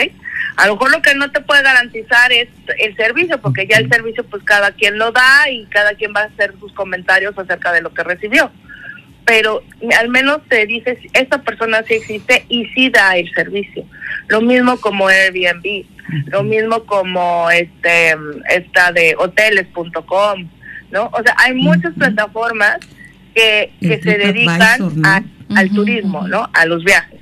A 0.56 0.66
lo 0.66 0.74
mejor 0.74 0.90
lo 0.90 1.02
que 1.02 1.14
no 1.14 1.30
te 1.30 1.40
puede 1.40 1.62
garantizar 1.62 2.32
es 2.32 2.48
el 2.78 2.96
servicio, 2.96 3.40
porque 3.40 3.66
ya 3.66 3.78
el 3.78 3.88
servicio 3.88 4.24
pues 4.24 4.42
cada 4.44 4.72
quien 4.72 4.98
lo 4.98 5.12
da 5.12 5.50
y 5.50 5.64
cada 5.66 5.94
quien 5.94 6.12
va 6.14 6.22
a 6.22 6.24
hacer 6.24 6.54
sus 6.58 6.72
comentarios 6.72 7.36
acerca 7.38 7.72
de 7.72 7.82
lo 7.82 7.92
que 7.94 8.02
recibió 8.04 8.50
pero 9.28 9.62
al 10.00 10.08
menos 10.08 10.40
te 10.48 10.64
dices, 10.64 10.96
esta 11.12 11.42
persona 11.42 11.82
sí 11.86 11.94
existe 11.94 12.46
y 12.48 12.64
sí 12.68 12.88
da 12.88 13.14
el 13.18 13.30
servicio. 13.34 13.84
Lo 14.28 14.40
mismo 14.40 14.78
como 14.78 15.08
Airbnb, 15.08 15.84
lo 16.28 16.42
mismo 16.44 16.84
como 16.84 17.50
este 17.50 18.16
esta 18.48 18.90
de 18.90 19.14
hoteles.com, 19.18 20.48
¿no? 20.90 21.10
O 21.12 21.22
sea, 21.22 21.34
hay 21.36 21.52
muchas 21.52 21.92
plataformas 21.92 22.78
que, 23.34 23.70
que 23.82 24.00
se 24.00 24.16
dedican 24.16 25.30
al 25.54 25.70
turismo, 25.72 26.26
¿no? 26.26 26.48
A 26.54 26.64
los 26.64 26.82
viajes. 26.82 27.17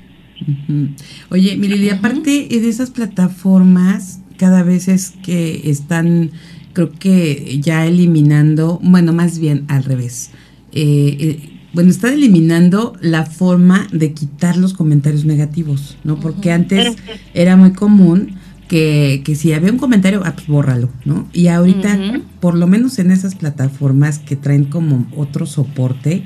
Oye, 1.31 1.57
Mirili, 1.57 1.91
aparte 1.91 2.49
de 2.49 2.69
esas 2.69 2.91
plataformas, 2.91 4.21
cada 4.37 4.63
vez 4.63 4.89
es 4.89 5.13
que 5.23 5.71
están, 5.71 6.31
creo 6.73 6.93
que 6.93 7.59
ya 7.63 7.87
eliminando, 7.87 8.79
bueno, 8.83 9.13
más 9.13 9.39
bien 9.39 9.65
al 9.69 9.85
revés. 9.85 10.31
Eh, 10.73 11.17
eh 11.21 11.53
bueno, 11.73 11.91
están 11.91 12.15
eliminando 12.15 12.95
la 13.03 13.27
forma 13.27 13.87
de 13.93 14.15
quitar 14.15 14.57
los 14.57 14.73
comentarios 14.73 15.27
negativos, 15.27 15.99
¿no? 16.05 16.19
Porque 16.19 16.51
antes 16.51 16.97
era 17.35 17.55
muy 17.57 17.73
común 17.73 18.37
que, 18.67 19.21
que 19.27 19.35
si 19.35 19.53
había 19.53 19.73
un 19.73 19.77
comentario, 19.79 20.23
ah, 20.25 20.33
pues 20.35 20.47
bórralo, 20.47 20.89
¿no? 21.05 21.29
Y 21.35 21.49
ahorita, 21.49 22.23
por 22.41 22.55
lo 22.55 22.67
menos 22.67 22.99
en 22.99 23.11
esas 23.11 23.35
plataformas 23.35 24.19
que 24.19 24.37
traen 24.37 24.65
como 24.65 25.07
otro 25.15 25.45
soporte, 25.45 26.25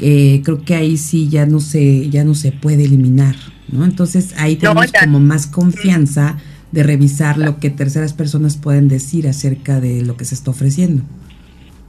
eh, 0.00 0.42
creo 0.44 0.64
que 0.64 0.74
ahí 0.74 0.96
sí 0.96 1.28
ya 1.28 1.46
no 1.46 1.60
se, 1.60 2.08
ya 2.10 2.24
no 2.24 2.34
se 2.34 2.52
puede 2.52 2.84
eliminar, 2.84 3.34
¿no? 3.68 3.84
Entonces 3.84 4.34
ahí 4.36 4.56
tenemos 4.56 4.92
como 4.92 5.20
más 5.20 5.46
confianza 5.46 6.38
de 6.72 6.82
revisar 6.82 7.38
lo 7.38 7.58
que 7.58 7.70
terceras 7.70 8.12
personas 8.12 8.56
pueden 8.56 8.88
decir 8.88 9.26
acerca 9.26 9.80
de 9.80 10.02
lo 10.02 10.16
que 10.16 10.24
se 10.24 10.34
está 10.34 10.50
ofreciendo. 10.50 11.02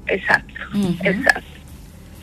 Exacto, 0.07 0.53
exacto. 1.03 1.59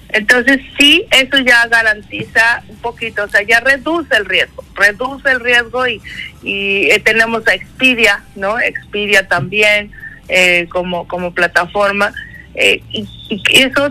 Entonces 0.08 0.60
sí, 0.78 1.04
eso 1.10 1.36
ya 1.38 1.66
garantiza 1.68 2.62
un 2.68 2.76
poquito, 2.76 3.24
o 3.24 3.28
sea, 3.28 3.42
ya 3.42 3.60
reduce 3.60 4.16
el 4.16 4.24
riesgo, 4.24 4.64
reduce 4.74 5.30
el 5.30 5.40
riesgo 5.40 5.86
y, 5.86 6.00
y 6.42 6.90
eh, 6.90 7.02
tenemos 7.04 7.46
a 7.46 7.54
Expedia, 7.54 8.24
¿no? 8.34 8.58
Expedia 8.58 9.28
también 9.28 9.90
eh, 10.28 10.66
como, 10.70 11.06
como 11.06 11.32
plataforma 11.34 12.12
eh, 12.54 12.82
y, 12.90 13.06
eso 13.52 13.90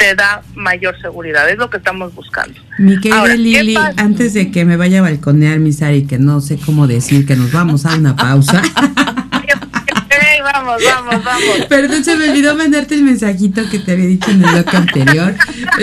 te 0.00 0.14
da 0.14 0.42
mayor 0.54 0.98
seguridad, 0.98 1.48
es 1.50 1.58
lo 1.58 1.68
que 1.68 1.76
estamos 1.76 2.14
buscando. 2.14 2.58
Mi 2.78 2.98
querida 2.98 3.36
Lili, 3.36 3.76
antes 3.98 4.32
de 4.32 4.50
que 4.50 4.64
me 4.64 4.78
vaya 4.78 5.00
a 5.00 5.02
balconear, 5.02 5.58
mi 5.58 5.74
Sari, 5.74 6.06
que 6.06 6.18
no 6.18 6.40
sé 6.40 6.58
cómo 6.58 6.86
decir 6.86 7.26
que 7.26 7.36
nos 7.36 7.52
vamos 7.52 7.84
a 7.84 7.94
una 7.96 8.16
pausa. 8.16 8.62
vamos, 10.42 10.82
vamos, 10.82 11.24
vamos. 11.24 11.66
Perdón, 11.68 12.02
se 12.02 12.16
me 12.16 12.30
olvidó 12.30 12.56
mandarte 12.56 12.94
el 12.94 13.02
mensajito 13.02 13.68
que 13.70 13.78
te 13.78 13.92
había 13.92 14.06
dicho 14.06 14.30
en 14.30 14.42
el 14.42 14.50
bloque 14.50 14.76
anterior. 14.76 15.34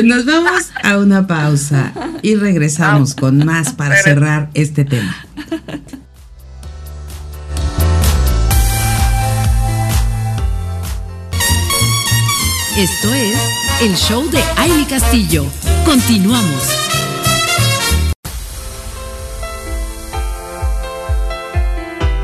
Nos 0.03 0.25
vamos 0.25 0.71
a 0.83 0.97
una 0.97 1.27
pausa 1.27 1.93
y 2.23 2.35
regresamos 2.35 3.13
con 3.13 3.45
más 3.45 3.73
para 3.73 4.01
cerrar 4.01 4.49
este 4.55 4.83
tema. 4.83 5.15
Esto 12.75 13.13
es 13.13 13.56
el 13.81 13.95
show 13.95 14.27
de 14.31 14.39
Aile 14.55 14.87
Castillo. 14.87 15.45
Continuamos. 15.85 16.63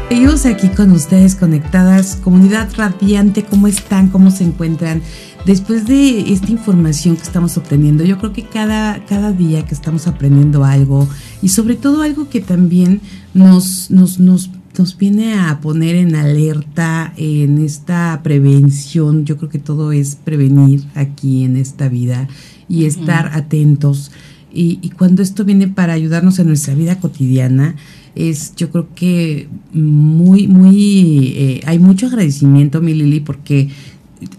Seguimos 0.10 0.46
aquí 0.46 0.70
con 0.70 0.92
ustedes 0.92 1.36
conectadas, 1.36 2.18
comunidad 2.24 2.70
radiante, 2.76 3.44
¿cómo 3.44 3.68
están? 3.68 4.10
¿Cómo 4.10 4.32
se 4.32 4.44
encuentran? 4.44 5.02
Después 5.46 5.86
de 5.86 6.32
esta 6.32 6.52
información 6.52 7.18
que 7.18 7.24
estamos 7.24 7.58
obteniendo, 7.58 8.04
yo 8.04 8.18
creo 8.18 8.34
que 8.34 8.44
cada, 8.44 9.06
cada 9.06 9.32
día 9.32 9.66
que 9.66 9.76
estamos 9.76 10.08
aprendiendo 10.08 10.64
algo 10.64 11.08
y 11.42 11.50
sobre 11.50 11.76
todo 11.76 12.02
algo 12.02 12.30
que 12.30 12.42
también 12.42 13.02
nos, 13.34 13.92
nos, 13.92 14.20
nos, 14.20 14.50
nos 14.78 14.98
viene 14.98 15.36
a 15.36 15.60
poner 15.62 15.96
en 15.96 16.16
alerta 16.16 17.14
en 17.18 17.60
esta 17.60 18.22
prevención, 18.24 19.26
yo 19.26 19.38
creo 19.38 19.50
que 19.50 19.60
todo 19.60 19.92
es 19.92 20.16
prevenir 20.16 20.84
aquí 20.96 21.44
en 21.44 21.58
esta 21.58 21.90
vida 21.90 22.28
y 22.68 22.86
estar 22.86 23.32
atentos. 23.34 24.12
Y, 24.52 24.80
y 24.82 24.90
cuando 24.90 25.22
esto 25.22 25.46
viene 25.46 25.68
para 25.68 25.94
ayudarnos 25.94 26.40
en 26.40 26.48
nuestra 26.48 26.76
vida 26.76 27.00
cotidiana, 27.00 27.76
es 28.16 28.56
yo 28.56 28.70
creo 28.70 28.88
que 28.94 29.48
muy, 29.74 30.48
muy, 30.48 31.34
eh, 31.36 31.62
hay 31.66 31.80
mucho 31.80 32.08
agradecimiento, 32.08 32.82
mi 32.82 32.94
Lili, 32.94 33.20
porque 33.20 33.70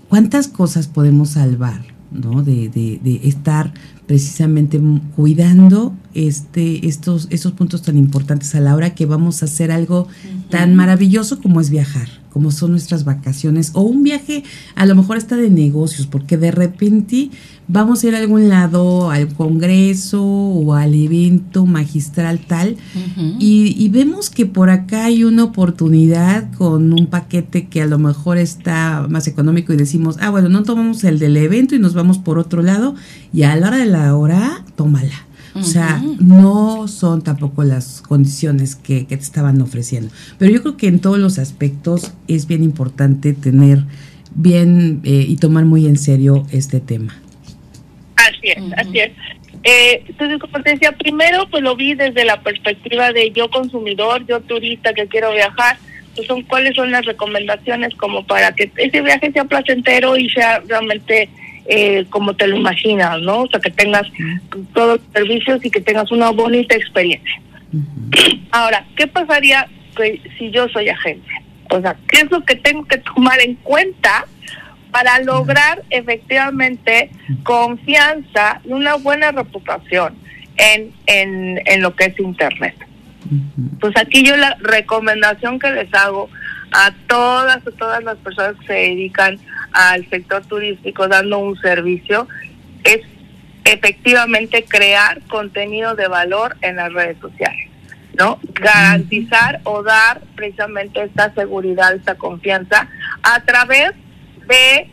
cuántas 0.09 0.49
cosas 0.49 0.87
podemos 0.87 1.31
salvar, 1.31 1.83
¿no? 2.13 2.43
De, 2.43 2.69
de, 2.69 3.01
de 3.03 3.21
estar 3.25 3.73
precisamente 4.07 4.81
cuidando 5.17 5.95
este, 6.13 6.87
estos, 6.87 7.27
esos 7.31 7.53
puntos 7.53 7.83
tan 7.83 7.97
importantes 7.97 8.55
a 8.55 8.61
la 8.61 8.75
hora 8.75 8.95
que 8.95 9.07
vamos 9.07 9.43
a 9.43 9.47
hacer 9.47 9.73
algo 9.73 10.09
tan 10.51 10.75
maravilloso 10.75 11.41
como 11.41 11.61
es 11.61 11.71
viajar 11.71 12.09
como 12.35 12.51
son 12.51 12.73
nuestras 12.73 13.05
vacaciones 13.05 13.71
o 13.75 13.83
un 13.83 14.03
viaje 14.03 14.43
a 14.75 14.87
lo 14.87 14.97
mejor 14.97 15.17
está 15.19 15.37
de 15.37 15.51
negocios, 15.51 16.09
porque 16.09 16.37
de 16.37 16.51
repente 16.51 17.31
vamos 17.69 18.03
a 18.03 18.09
ir 18.09 18.17
a 18.17 18.19
algún 18.19 18.49
lado, 18.49 19.13
al 19.13 19.33
congreso 19.33 20.21
o 20.21 20.75
al 20.75 20.95
evento 20.95 21.65
magistral 21.65 22.41
tal, 22.41 22.77
y, 23.39 23.89
vemos 23.91 24.31
que 24.31 24.47
por 24.47 24.69
acá 24.69 25.05
hay 25.05 25.23
una 25.23 25.45
oportunidad 25.45 26.53
con 26.55 26.93
un 26.93 27.07
paquete 27.07 27.69
que 27.69 27.81
a 27.83 27.87
lo 27.87 28.01
mejor 28.01 28.37
está 28.37 29.07
más 29.09 29.29
económico 29.29 29.73
y 29.73 29.77
decimos, 29.77 30.17
ah, 30.21 30.31
bueno, 30.31 30.49
no 30.49 30.65
tomamos 30.65 31.05
el 31.05 31.21
del 31.21 31.37
evento 31.37 31.77
y 31.77 31.79
nos 31.79 31.95
vamos 31.95 32.19
por 32.19 32.41
otro 32.41 32.63
lado, 32.63 32.97
y 33.35 33.43
a 33.43 33.57
la 33.57 33.69
hora 33.69 33.77
de 33.79 33.87
la 33.87 34.17
hora, 34.17 34.65
tómala. 34.77 35.27
O 35.57 35.63
sea, 35.63 36.03
no 36.21 36.89
son 36.89 37.23
tampoco 37.23 37.63
las 37.63 38.03
condiciones 38.03 38.75
que, 38.75 39.05
te 39.05 39.15
estaban 39.15 39.61
ofreciendo. 39.61 40.13
Pero 40.39 40.53
yo 40.53 40.63
creo 40.63 40.77
que 40.77 40.89
en 40.89 41.01
todos 41.01 41.19
los 41.19 41.39
aspectos 41.39 42.13
es 42.27 42.47
bien 42.47 42.65
importante 42.65 43.33
tener 43.33 43.85
bien 44.35 45.01
eh, 45.05 45.27
y 45.29 45.37
tomar 45.37 45.65
muy 45.65 45.87
en 45.87 45.97
serio 45.97 46.45
este 46.51 46.81
tema. 46.81 47.17
Así 48.17 48.49
es, 48.49 48.63
así 48.77 48.99
es. 48.99 49.13
Eh, 49.63 50.05
entonces, 50.09 50.39
como 50.39 50.63
te 50.63 50.71
decía, 50.71 50.93
primero 50.93 51.49
pues 51.51 51.63
lo 51.63 51.77
vi 51.77 51.95
desde 51.95 52.25
la 52.25 52.41
perspectiva 52.43 53.13
de 53.13 53.31
yo 53.31 53.49
consumidor, 53.49 54.27
yo 54.27 54.41
turista 54.41 54.93
que 54.93 55.07
quiero 55.07 55.33
viajar, 55.33 55.79
pues 56.15 56.27
son 56.27 56.43
cuáles 56.43 56.75
son 56.75 56.91
las 56.91 57.05
recomendaciones 57.05 57.95
como 57.95 58.27
para 58.27 58.53
que 58.53 58.71
ese 58.77 59.01
viaje 59.01 59.33
sea 59.33 59.45
placentero 59.45 60.17
y 60.17 60.29
sea 60.31 60.61
realmente 60.67 61.29
eh, 61.67 62.05
como 62.11 62.35
te 62.35 62.47
lo 62.47 62.57
imaginas, 62.57 63.21
¿no? 63.21 63.43
O 63.43 63.49
sea, 63.49 63.61
que 63.61 63.71
tengas 63.71 64.07
todos 64.73 65.01
los 65.01 65.13
servicios 65.13 65.65
y 65.65 65.71
que 65.71 65.81
tengas 65.81 66.11
una 66.11 66.31
bonita 66.31 66.75
experiencia. 66.75 67.41
Ahora, 68.51 68.85
¿qué 68.97 69.07
pasaría 69.07 69.69
si 70.39 70.51
yo 70.51 70.69
soy 70.69 70.89
agencia? 70.89 71.43
O 71.71 71.81
sea, 71.81 71.97
¿qué 72.09 72.21
es 72.21 72.31
lo 72.31 72.45
que 72.45 72.57
tengo 72.57 72.85
que 72.85 72.99
tomar 72.99 73.41
en 73.41 73.55
cuenta 73.57 74.27
para 74.91 75.19
lograr 75.21 75.83
efectivamente 75.91 77.11
confianza 77.43 78.61
y 78.65 78.73
una 78.73 78.95
buena 78.95 79.33
reputación 79.33 80.15
en, 80.57 80.93
en, 81.07 81.61
en 81.67 81.83
lo 81.83 81.97
que 81.97 82.05
es 82.05 82.21
Internet? 82.21 82.77
Pues 83.81 83.97
aquí 83.97 84.23
yo 84.23 84.37
la 84.37 84.57
recomendación 84.61 85.59
que 85.59 85.71
les 85.73 85.93
hago 85.95 86.29
a 86.73 86.93
todas, 87.09 87.67
a 87.67 87.71
todas 87.71 88.05
las 88.05 88.17
personas 88.19 88.57
que 88.61 88.67
se 88.67 88.73
dedican 88.75 89.39
al 89.75 90.09
sector 90.09 90.47
turístico 90.47 91.09
dando 91.09 91.39
un 91.39 91.57
servicio 91.61 92.27
es 92.85 93.01
efectivamente 93.65 94.65
crear 94.65 95.21
contenido 95.23 95.95
de 95.95 96.09
valor 96.09 96.57
en 96.63 96.77
las 96.77 96.93
redes 96.93 97.19
sociales. 97.21 97.69
¿no? 98.17 98.39
Garantizar 98.55 99.61
o 99.65 99.83
dar 99.83 100.21
precisamente 100.37 101.03
esta 101.03 101.35
seguridad, 101.35 101.95
esta 101.95 102.15
confianza 102.15 102.89
a 103.23 103.41
través 103.41 103.91
de 104.47 104.89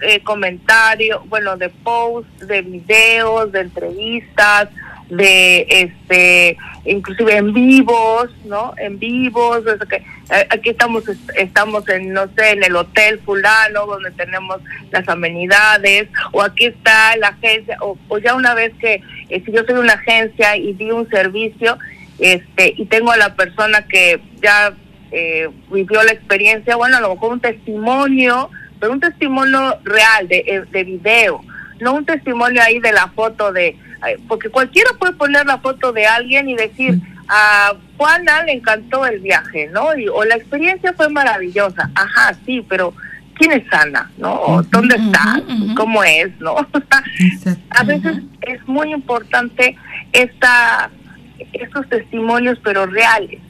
eh, 0.00 0.20
comentarios, 0.22 1.28
bueno, 1.28 1.58
de 1.58 1.68
posts, 1.68 2.46
de 2.46 2.62
videos, 2.62 3.52
de 3.52 3.60
entrevistas, 3.60 4.70
de 5.08 5.66
este 5.68 6.56
inclusive 6.86 7.36
en 7.36 7.52
vivos 7.52 8.30
no 8.44 8.72
en 8.78 8.98
vivos 8.98 9.62
que 9.88 9.96
eh, 9.96 10.04
aquí 10.50 10.70
estamos 10.70 11.04
estamos 11.36 11.88
en 11.88 12.12
no 12.12 12.26
sé 12.34 12.50
en 12.50 12.64
el 12.64 12.76
hotel 12.76 13.20
fulano 13.24 13.86
donde 13.86 14.10
tenemos 14.12 14.60
las 14.90 15.08
amenidades 15.08 16.08
o 16.32 16.42
aquí 16.42 16.66
está 16.66 17.16
la 17.16 17.28
agencia 17.28 17.76
o, 17.80 18.18
ya 18.18 18.34
una 18.34 18.54
vez 18.54 18.72
que 18.80 19.02
eh, 19.28 19.42
si 19.44 19.52
yo 19.52 19.64
soy 19.64 19.76
una 19.76 19.94
agencia 19.94 20.56
y 20.56 20.72
di 20.72 20.90
un 20.90 21.08
servicio 21.10 21.78
este 22.18 22.74
y 22.76 22.86
tengo 22.86 23.10
a 23.10 23.16
la 23.16 23.34
persona 23.34 23.86
que 23.86 24.20
ya 24.42 24.72
eh, 25.10 25.48
vivió 25.70 26.02
la 26.02 26.12
experiencia 26.12 26.76
bueno 26.76 26.96
a 26.96 27.00
lo 27.00 27.14
mejor 27.14 27.32
un 27.32 27.40
testimonio 27.40 28.50
pero 28.80 28.92
un 28.92 29.00
testimonio 29.00 29.78
real 29.84 30.26
de, 30.28 30.64
de 30.70 30.84
video 30.84 31.42
no 31.80 31.94
un 31.94 32.06
testimonio 32.06 32.62
ahí 32.62 32.80
de 32.80 32.92
la 32.92 33.08
foto 33.08 33.52
de 33.52 33.76
porque 34.28 34.50
cualquiera 34.50 34.90
puede 34.98 35.14
poner 35.14 35.46
la 35.46 35.58
foto 35.58 35.92
de 35.92 36.06
alguien 36.06 36.48
y 36.48 36.56
decir, 36.56 37.00
a 37.28 37.74
Juana 37.96 38.42
le 38.44 38.52
encantó 38.52 39.04
el 39.06 39.20
viaje, 39.20 39.68
¿no? 39.72 39.88
o 40.12 40.24
la 40.24 40.36
experiencia 40.36 40.92
fue 40.92 41.08
maravillosa. 41.08 41.90
Ajá, 41.94 42.34
sí, 42.44 42.64
pero 42.68 42.94
¿quién 43.34 43.52
es 43.52 43.72
Ana? 43.72 44.10
¿No? 44.18 44.62
¿Dónde 44.70 44.96
está? 44.96 45.42
¿Cómo 45.76 46.02
es? 46.04 46.38
¿No? 46.40 46.56
a 47.70 47.82
veces 47.84 48.18
es 48.42 48.66
muy 48.66 48.92
importante 48.92 49.76
esta, 50.12 50.90
estos 51.52 51.88
testimonios, 51.88 52.58
pero 52.62 52.86
reales. 52.86 53.40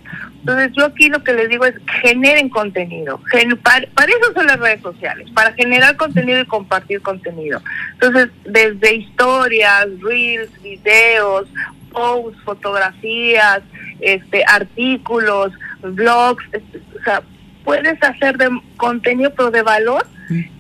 Entonces 0.45 0.73
yo 0.77 0.85
aquí 0.85 1.09
lo 1.09 1.25
que 1.25 1.33
les 1.33 1.49
digo 1.49 1.65
es 1.65 1.75
generen 2.03 2.51
contenido. 2.51 3.19
para, 3.63 3.79
eso 3.81 4.33
son 4.35 4.47
las 4.47 4.61
redes 4.61 4.83
sociales, 4.83 5.31
para 5.31 5.55
generar 5.55 5.97
contenido 5.97 6.39
y 6.39 6.45
compartir 6.45 7.01
contenido. 7.01 7.63
Entonces, 7.95 8.29
desde 8.45 8.95
historias, 8.95 9.87
reels, 10.03 10.51
videos, 10.63 11.49
posts, 11.95 12.39
fotografías, 12.45 13.63
este, 14.01 14.45
artículos, 14.47 15.53
blogs, 15.81 16.45
o 17.01 17.03
sea, 17.05 17.23
puedes 17.65 18.03
hacer 18.03 18.37
de 18.37 18.51
contenido 18.77 19.33
pero 19.35 19.51
de 19.51 19.63
valor 19.63 20.07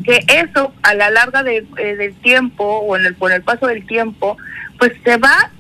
que 0.05 0.21
eso 0.29 0.73
a 0.83 0.95
la 0.95 1.11
larga 1.11 1.43
de, 1.43 1.67
eh, 1.79 1.97
del 1.97 2.15
tiempo 2.17 2.65
o 2.65 2.97
en 2.97 3.07
el, 3.07 3.15
por 3.15 3.33
el 3.33 3.43
paso 3.43 3.67
del 3.67 3.87
tiempo 3.87 4.37
pues 4.79 4.93
se 5.05 5.17
va, 5.17 5.51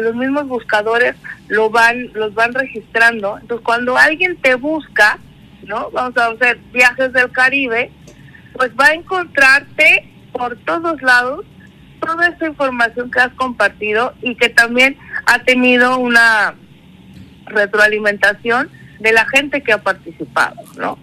los 0.00 0.14
mismos 0.14 0.46
buscadores 0.46 1.16
lo 1.48 1.70
van, 1.70 2.12
los 2.12 2.34
van 2.34 2.52
registrando. 2.52 3.38
Entonces, 3.40 3.64
cuando 3.64 3.96
alguien 3.96 4.36
te 4.36 4.54
busca, 4.54 5.18
¿no? 5.64 5.90
Vamos 5.90 6.16
a 6.16 6.28
hacer 6.28 6.58
viajes 6.72 7.12
del 7.12 7.30
Caribe, 7.30 7.90
pues 8.54 8.70
va 8.78 8.86
a 8.86 8.94
encontrarte 8.94 10.08
por 10.32 10.56
todos 10.58 11.00
lados 11.02 11.44
toda 12.00 12.28
esa 12.28 12.46
información 12.46 13.10
que 13.10 13.20
has 13.20 13.32
compartido 13.34 14.14
y 14.22 14.34
que 14.36 14.48
también 14.48 14.96
ha 15.26 15.42
tenido 15.44 15.98
una 15.98 16.54
retroalimentación 17.46 18.70
de 19.00 19.12
la 19.12 19.26
gente 19.26 19.62
que 19.62 19.72
ha 19.72 19.82
participado, 19.82 20.56
¿no? 20.78 20.98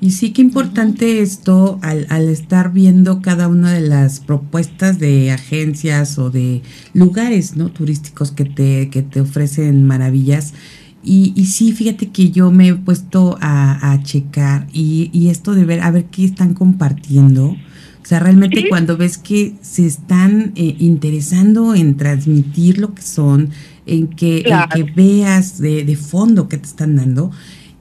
Y 0.00 0.10
sí 0.10 0.32
que 0.32 0.42
importante 0.42 1.20
esto 1.20 1.78
al, 1.82 2.06
al, 2.10 2.28
estar 2.28 2.72
viendo 2.72 3.22
cada 3.22 3.48
una 3.48 3.72
de 3.72 3.80
las 3.80 4.20
propuestas 4.20 4.98
de 4.98 5.32
agencias 5.32 6.18
o 6.18 6.30
de 6.30 6.62
lugares 6.92 7.56
no 7.56 7.70
turísticos 7.70 8.30
que 8.30 8.44
te, 8.44 8.90
que 8.90 9.02
te 9.02 9.22
ofrecen 9.22 9.84
maravillas. 9.84 10.52
Y, 11.02 11.32
y 11.34 11.46
sí, 11.46 11.72
fíjate 11.72 12.10
que 12.10 12.30
yo 12.30 12.50
me 12.50 12.68
he 12.68 12.74
puesto 12.74 13.38
a, 13.40 13.92
a 13.92 14.02
checar 14.02 14.66
y, 14.72 15.28
esto 15.30 15.54
de 15.54 15.64
ver, 15.64 15.80
a 15.80 15.90
ver 15.90 16.06
qué 16.06 16.24
están 16.24 16.52
compartiendo. 16.52 17.56
O 18.06 18.08
sea, 18.08 18.20
realmente 18.20 18.68
cuando 18.68 18.96
ves 18.96 19.18
que 19.18 19.54
se 19.62 19.84
están 19.84 20.52
eh, 20.54 20.76
interesando 20.78 21.74
en 21.74 21.96
transmitir 21.96 22.78
lo 22.78 22.94
que 22.94 23.02
son, 23.02 23.50
en 23.84 24.06
que, 24.06 24.44
en 24.46 24.68
que 24.72 24.92
veas 24.92 25.58
de, 25.58 25.84
de 25.84 25.96
fondo 25.96 26.48
qué 26.48 26.56
te 26.56 26.66
están 26.66 26.94
dando, 26.94 27.32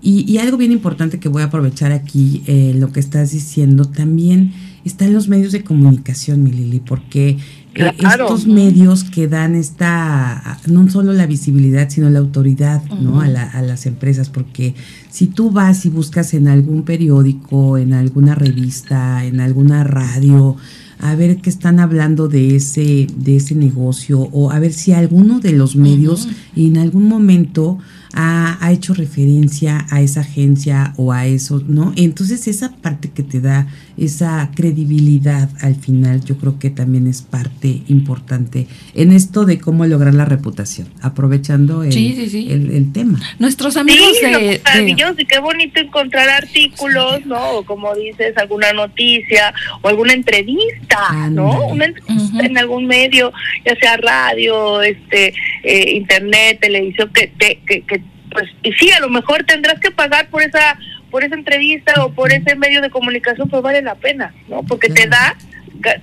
y, 0.01 0.39
algo 0.39 0.57
bien 0.57 0.71
importante 0.71 1.19
que 1.19 1.29
voy 1.29 1.43
a 1.43 1.45
aprovechar 1.45 1.91
aquí, 1.91 2.41
eh, 2.47 2.73
lo 2.75 2.91
que 2.91 2.99
estás 2.99 3.33
diciendo, 3.33 3.85
también 3.85 4.51
está 4.83 5.05
en 5.05 5.13
los 5.13 5.27
medios 5.27 5.51
de 5.51 5.63
comunicación, 5.63 6.43
mi 6.43 6.51
Lili, 6.51 6.79
porque 6.79 7.37
eh, 7.75 7.91
estos 7.99 8.47
medios 8.47 9.03
que 9.03 9.27
dan 9.27 9.55
esta, 9.55 10.59
no 10.67 10.89
solo 10.89 11.13
la 11.13 11.25
visibilidad, 11.25 11.89
sino 11.89 12.09
la 12.09 12.19
autoridad 12.19 12.83
¿no? 12.85 13.21
a, 13.21 13.25
a 13.25 13.61
las 13.61 13.85
empresas, 13.85 14.29
porque 14.29 14.75
si 15.09 15.27
tú 15.27 15.51
vas 15.51 15.85
y 15.85 15.89
buscas 15.89 16.33
en 16.33 16.47
algún 16.47 16.83
periódico, 16.83 17.77
en 17.77 17.93
alguna 17.93 18.33
revista, 18.33 19.25
en 19.25 19.39
alguna 19.41 19.83
radio, 19.83 20.55
a 20.99 21.15
ver 21.15 21.37
qué 21.37 21.49
están 21.49 21.79
hablando 21.79 22.27
de 22.27 22.55
ese, 22.55 23.07
de 23.15 23.35
ese 23.35 23.55
negocio, 23.55 24.21
o 24.31 24.51
a 24.51 24.59
ver 24.59 24.73
si 24.73 24.93
alguno 24.93 25.39
de 25.39 25.51
los 25.51 25.75
medios 25.75 26.27
en 26.55 26.77
algún 26.77 27.07
momento 27.07 27.77
ha, 28.15 28.71
hecho 28.71 28.93
referencia 28.93 29.85
a 29.91 30.01
esa 30.01 30.21
agencia 30.21 30.93
o 30.97 31.11
a 31.11 31.25
eso, 31.25 31.61
¿no? 31.67 31.93
Entonces 31.95 32.47
esa 32.47 32.71
parte 32.75 33.11
que 33.11 33.23
te 33.23 33.41
da 33.41 33.67
esa 33.97 34.49
credibilidad 34.55 35.49
al 35.61 35.75
final, 35.75 36.23
yo 36.23 36.37
creo 36.37 36.57
que 36.57 36.69
también 36.69 37.07
es 37.07 37.21
parte 37.21 37.81
importante 37.87 38.67
en 38.93 39.11
esto 39.11 39.45
de 39.45 39.59
cómo 39.59 39.85
lograr 39.85 40.13
la 40.13 40.25
reputación, 40.25 40.87
aprovechando 41.01 41.83
el, 41.83 41.95
el, 41.95 42.91
tema. 42.91 43.19
Nuestros 43.39 43.77
amigos 43.77 44.19
de, 44.21 44.61
maravilloso 44.63 45.15
y 45.17 45.25
qué 45.25 45.39
bonito 45.39 45.79
encontrar 45.79 46.29
artículos, 46.29 47.25
¿no? 47.25 47.51
O 47.51 47.65
como 47.65 47.93
dices, 47.95 48.37
alguna 48.37 48.73
noticia 48.73 49.53
o 49.81 49.89
alguna 49.89 50.13
entrevista, 50.13 51.29
¿no? 51.29 51.67
Una 51.67 51.85
entrevista 51.85 52.45
en 52.45 52.57
algún 52.57 52.87
medio, 52.87 53.31
ya 53.65 53.75
sea 53.75 53.97
radio, 53.97 54.81
este, 54.81 55.33
eh, 55.63 55.91
internet, 55.95 56.59
televisión, 56.61 57.11
que, 57.13 57.31
que, 57.37 57.81
que 57.81 58.04
pues 58.35 58.49
y 58.63 58.73
sí, 58.73 58.91
a 58.91 58.99
lo 58.99 59.09
mejor 59.09 59.45
tendrás 59.45 59.79
que 59.79 59.91
pagar 59.91 60.27
por 60.27 60.41
esa 60.41 60.77
por 61.09 61.23
esa 61.23 61.35
entrevista 61.35 62.03
o 62.03 62.11
por 62.11 62.33
ese 62.33 62.57
medio 62.57 62.81
de 62.81 62.89
comunicación, 62.89 63.47
pues 63.47 63.63
vale 63.63 63.81
la 63.81 63.95
pena, 63.95 64.33
¿no? 64.49 64.63
Porque 64.63 64.89
te 64.89 65.07
da 65.07 65.37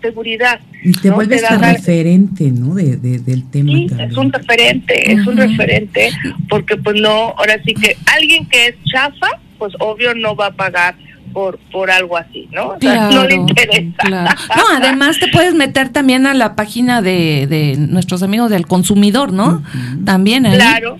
seguridad. 0.01 0.59
Y 0.83 0.93
te 0.93 1.11
vuelves 1.11 1.43
referente, 1.61 2.45
¿no? 2.51 2.75
De, 2.75 2.97
del 2.97 3.51
tema. 3.51 3.71
Sí, 3.71 3.91
es 3.99 4.17
un 4.17 4.33
referente, 4.33 5.13
es 5.13 5.27
un 5.27 5.37
referente, 5.37 6.11
porque 6.49 6.77
pues 6.77 6.99
no, 6.99 7.35
ahora 7.37 7.61
sí 7.65 7.75
que 7.75 7.97
alguien 8.07 8.47
que 8.47 8.69
es 8.69 8.75
chafa, 8.85 9.39
pues 9.59 9.75
obvio 9.81 10.15
no 10.15 10.35
va 10.35 10.47
a 10.47 10.53
pagar 10.53 10.95
por, 11.35 11.59
por 11.71 11.91
algo 11.91 12.17
así, 12.17 12.49
¿no? 12.51 12.77
no 12.81 13.25
le 13.27 13.35
interesa. 13.35 14.03
No, 14.57 14.63
además 14.77 15.19
te 15.19 15.29
puedes 15.29 15.55
meter 15.55 15.91
también 15.91 16.27
a 16.27 16.35
la 16.35 16.55
página 16.57 17.03
de, 17.03 17.47
de 17.47 17.77
nuestros 17.77 18.23
amigos 18.23 18.51
del 18.51 18.67
consumidor, 18.67 19.33
¿no? 19.33 19.63
También 20.05 20.47
ahí. 20.47 20.57
Claro, 20.57 20.99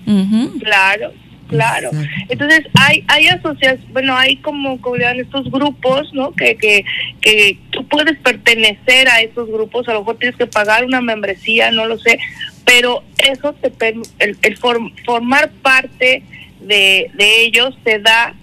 claro, 0.59 1.11
claro. 1.47 1.91
Entonces 2.29 2.65
hay 2.79 3.03
hay 3.07 3.27
asociaciones, 3.27 3.91
bueno, 3.91 4.15
hay 4.15 4.37
como, 4.37 4.79
como 4.81 4.95
estos 4.95 5.49
grupos, 5.51 6.13
¿no? 6.13 6.31
Que, 6.31 6.55
que, 6.55 6.85
que 7.21 7.57
tú 7.71 7.87
puedes 7.87 8.17
pertenecer 8.19 9.07
a 9.07 9.21
esos 9.21 9.49
grupos, 9.49 9.87
a 9.87 9.93
lo 9.93 9.99
mejor 9.99 10.17
tienes 10.17 10.37
que 10.37 10.47
pagar 10.47 10.85
una 10.85 11.01
membresía, 11.01 11.71
no 11.71 11.85
lo 11.85 11.97
sé, 11.97 12.19
pero 12.65 13.03
eso 13.17 13.53
te 13.53 13.71
el, 14.19 14.37
el 14.41 14.57
formar 14.57 15.51
parte 15.61 16.23
de, 16.61 17.11
de 17.13 17.41
ellos 17.41 17.77
te 17.83 17.99
da 17.99 18.33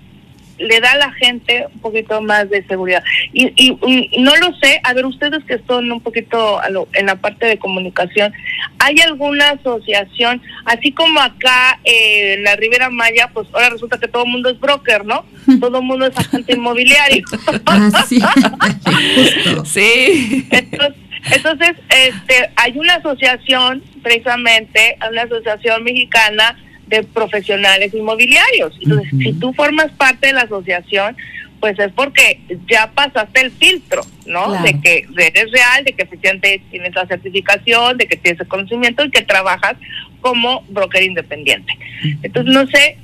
le 0.60 0.80
da 0.80 0.92
a 0.92 0.98
la 0.98 1.12
gente 1.12 1.66
un 1.74 1.80
poquito 1.80 2.20
más 2.20 2.48
de 2.50 2.64
seguridad. 2.66 3.02
Y, 3.32 3.52
y, 3.56 4.20
no 4.20 4.36
lo 4.36 4.54
sé, 4.58 4.80
a 4.84 4.92
ver, 4.92 5.06
ustedes 5.06 5.42
que 5.44 5.58
son 5.66 5.90
un 5.90 6.00
poquito 6.00 6.60
en 6.92 7.06
la 7.06 7.16
parte 7.16 7.46
de 7.46 7.58
comunicación, 7.58 8.32
¿hay 8.78 9.00
alguna 9.00 9.50
asociación, 9.50 10.42
así 10.66 10.92
como 10.92 11.20
acá 11.20 11.78
eh, 11.84 12.34
en 12.34 12.44
la 12.44 12.56
Ribera 12.56 12.90
Maya, 12.90 13.30
pues 13.32 13.48
ahora 13.52 13.70
resulta 13.70 13.98
que 13.98 14.08
todo 14.08 14.24
el 14.24 14.30
mundo 14.30 14.50
es 14.50 14.60
broker, 14.60 15.04
¿no? 15.04 15.24
Todo 15.60 15.78
el 15.78 15.84
mundo 15.84 16.06
es 16.06 16.16
agente 16.16 16.52
inmobiliario. 16.52 17.24
ah, 17.66 18.04
sí. 18.06 18.20
sí. 19.64 20.46
Entonces, 20.50 21.10
entonces, 21.32 21.72
este, 21.90 22.50
hay 22.56 22.78
una 22.78 22.94
asociación, 22.94 23.82
precisamente, 24.02 24.96
una 25.10 25.22
asociación 25.22 25.84
mexicana 25.84 26.56
de 26.90 27.04
profesionales 27.04 27.94
inmobiliarios. 27.94 28.76
Entonces, 28.82 29.08
si 29.16 29.32
tú 29.34 29.52
formas 29.54 29.90
parte 29.92 30.26
de 30.26 30.32
la 30.34 30.42
asociación, 30.42 31.16
pues 31.60 31.78
es 31.78 31.92
porque 31.92 32.40
ya 32.68 32.90
pasaste 32.92 33.42
el 33.42 33.52
filtro, 33.52 34.02
¿no? 34.26 34.60
De 34.62 34.80
que 34.80 35.06
eres 35.16 35.52
real, 35.52 35.84
de 35.84 35.92
que 35.92 36.02
efectivamente 36.02 36.60
tienes 36.70 36.94
la 36.94 37.06
certificación, 37.06 37.96
de 37.96 38.06
que 38.06 38.16
tienes 38.16 38.40
el 38.40 38.48
conocimiento 38.48 39.04
y 39.04 39.10
que 39.10 39.22
trabajas 39.22 39.76
como 40.20 40.62
broker 40.68 41.02
independiente. 41.02 41.72
Entonces, 42.22 42.52
no 42.52 42.66
sé, 42.66 42.96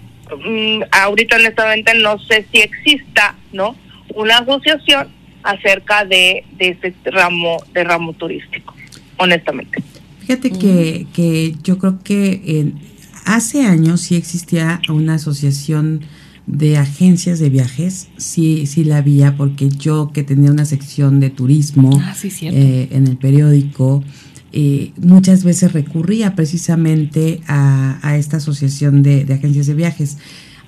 mm, 0.45 0.83
ahorita 0.91 1.37
honestamente 1.37 1.95
no 1.95 2.19
sé 2.19 2.45
si 2.51 2.61
exista, 2.61 3.37
¿no? 3.53 3.77
Una 4.15 4.39
asociación 4.39 5.09
acerca 5.45 6.05
de, 6.05 6.45
de 6.53 6.77
este 6.83 6.95
ramo, 7.11 7.59
de 7.73 7.85
ramo 7.85 8.15
turístico, 8.15 8.75
honestamente. 9.19 9.81
Fíjate 10.21 10.51
que, 10.51 11.07
que 11.15 11.55
yo 11.63 11.79
creo 11.79 12.03
que 12.03 12.41
en 12.45 12.96
hace 13.27 13.67
años 13.67 14.01
sí 14.01 14.15
existía 14.15 14.81
una 14.89 15.15
asociación 15.15 16.01
de 16.47 16.79
agencias 16.79 17.41
de 17.41 17.51
viajes, 17.51 18.09
sí, 18.17 18.67
sí 18.67 18.85
la 18.85 18.99
había, 18.99 19.37
porque 19.37 19.69
yo 19.69 20.13
que 20.15 20.23
tenía 20.23 20.53
una 20.53 20.65
sección 20.65 21.19
de 21.19 21.29
turismo 21.31 22.01
ah, 22.01 22.15
eh, 22.25 22.89
en 22.93 23.09
el 23.09 23.17
periódico, 23.17 24.05
eh, 24.53 24.93
muchas 24.97 25.43
veces 25.43 25.73
recurría 25.73 26.37
precisamente 26.37 27.41
a, 27.49 28.17
esta 28.17 28.37
asociación 28.37 29.03
de, 29.03 29.27
agencias 29.35 29.67
de 29.67 29.75
viajes. 29.75 30.19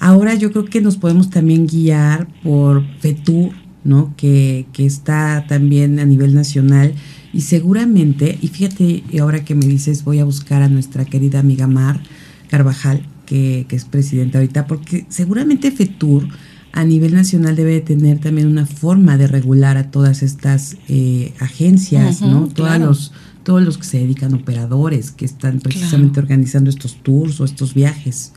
Ahora 0.00 0.34
yo 0.34 0.50
creo 0.50 0.64
que 0.64 0.80
nos 0.80 0.96
podemos 0.96 1.30
también 1.30 1.66
guiar 1.66 2.26
por 2.42 2.84
FETUR, 2.98 3.52
¿no? 3.84 4.14
Que, 4.16 4.66
que 4.72 4.84
está 4.84 5.46
también 5.48 6.00
a 6.00 6.04
nivel 6.04 6.34
nacional 6.34 6.92
y 7.32 7.42
seguramente, 7.42 8.36
y 8.42 8.48
fíjate, 8.48 9.04
ahora 9.20 9.44
que 9.44 9.54
me 9.54 9.66
dices, 9.66 10.02
voy 10.02 10.18
a 10.18 10.24
buscar 10.24 10.62
a 10.62 10.68
nuestra 10.68 11.04
querida 11.04 11.38
amiga 11.38 11.66
Mar 11.66 12.00
Carvajal, 12.48 13.02
que, 13.26 13.66
es 13.70 13.84
presidenta 13.84 14.38
ahorita, 14.38 14.66
porque 14.66 15.06
seguramente 15.08 15.70
FETUR 15.70 16.28
a 16.72 16.84
nivel 16.84 17.14
nacional 17.14 17.56
debe 17.56 17.72
de 17.72 17.80
tener 17.80 18.18
también 18.18 18.46
una 18.46 18.66
forma 18.66 19.16
de 19.16 19.26
regular 19.26 19.76
a 19.76 19.90
todas 19.90 20.22
estas 20.22 20.76
eh, 20.88 21.32
agencias, 21.40 22.20
¿no? 22.20 22.48
Todos 22.48 22.78
los 22.78 23.12
todos 23.48 23.62
los 23.62 23.78
que 23.78 23.84
se 23.84 23.98
dedican 23.98 24.34
operadores 24.34 25.10
que 25.10 25.24
están 25.24 25.60
precisamente 25.60 26.20
organizando 26.20 26.68
estos 26.68 27.02
tours 27.02 27.40
o 27.40 27.46
estos 27.46 27.72
viajes. 27.72 28.34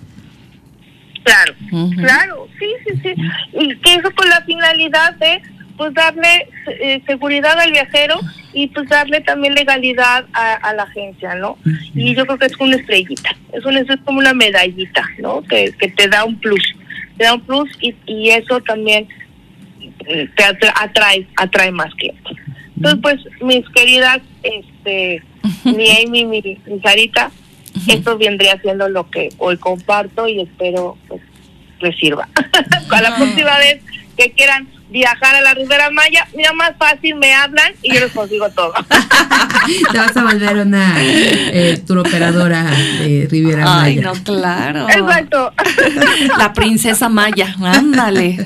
Claro, 1.26 1.54
claro, 1.98 2.48
sí, 2.58 2.68
sí, 2.86 3.00
sí. 3.04 3.16
Y 3.60 3.76
que 3.80 3.96
eso 3.96 4.10
con 4.16 4.30
la 4.30 4.42
finalidad 4.46 5.18
de 5.18 5.42
pues 5.72 5.94
darle 5.94 6.48
eh, 6.80 7.02
seguridad 7.06 7.60
al 7.60 7.72
viajero 7.72 8.20
y 8.54 8.68
pues 8.68 8.90
darle 8.90 9.22
también 9.22 9.54
legalidad 9.54 10.26
a, 10.34 10.74
la 10.74 10.84
agencia, 10.84 11.36
¿no? 11.36 11.58
Y 11.96 12.16
yo 12.16 12.26
creo 12.26 12.38
que 12.38 12.46
es 12.46 12.60
una 12.60 12.76
estrellita, 12.76 13.36
es, 13.54 13.64
es 13.66 14.00
como 14.06 14.20
una 14.20 14.34
medallita, 14.34 15.04
¿no? 15.20 15.42
Que, 15.44 15.74
que 15.80 15.90
te 15.90 16.08
da 16.08 16.26
un 16.26 16.40
plus, 16.40 16.76
te 17.18 17.26
da 17.26 17.34
un 17.34 17.42
plus 17.42 17.70
y, 17.82 17.96
y 18.06 18.30
eso 18.30 18.62
también 18.62 19.08
eh, 20.08 20.30
te 20.36 20.44
atrae, 20.44 21.28
atrae 21.38 21.72
más 21.72 21.94
clientes. 21.96 22.38
Entonces, 22.76 23.00
pues, 23.02 23.42
mis 23.42 23.68
queridas, 23.70 24.22
este, 24.42 25.24
mi 25.64 25.90
Amy, 25.92 26.26
mi, 26.26 26.42
mi 26.66 26.80
Sarita, 26.82 27.32
esto 27.88 28.18
vendría 28.18 28.60
siendo 28.62 28.90
lo 28.90 29.10
que 29.10 29.30
hoy 29.38 29.58
comparto 29.58 30.28
y 30.28 30.42
espero 30.42 30.98
pues 31.08 31.22
les 31.82 31.96
sirva. 31.98 32.28
Para 32.90 33.10
la 33.10 33.16
próxima 33.16 33.58
vez 33.58 33.82
que 34.18 34.32
quieran 34.32 34.68
viajar 34.92 35.36
a 35.36 35.42
la 35.42 35.54
Ribera 35.54 35.90
Maya, 35.90 36.28
mira, 36.36 36.54
más 36.54 36.74
fácil 36.78 37.16
me 37.16 37.34
hablan 37.34 37.72
y 37.82 37.94
yo 37.94 38.02
les 38.02 38.12
consigo 38.12 38.50
todo. 38.50 38.74
Te 39.92 39.98
vas 39.98 40.16
a 40.16 40.24
volver 40.24 40.58
una 40.58 40.96
eh, 41.00 41.82
operadora 41.90 42.70
de 43.00 43.28
Ribera 43.30 43.66
Maya. 43.66 43.84
Ay, 43.84 43.96
no, 43.96 44.14
claro. 44.24 44.90
Exacto. 44.90 45.54
La 46.38 46.54
princesa 46.54 47.10
Maya, 47.10 47.56
ándale. 47.60 48.38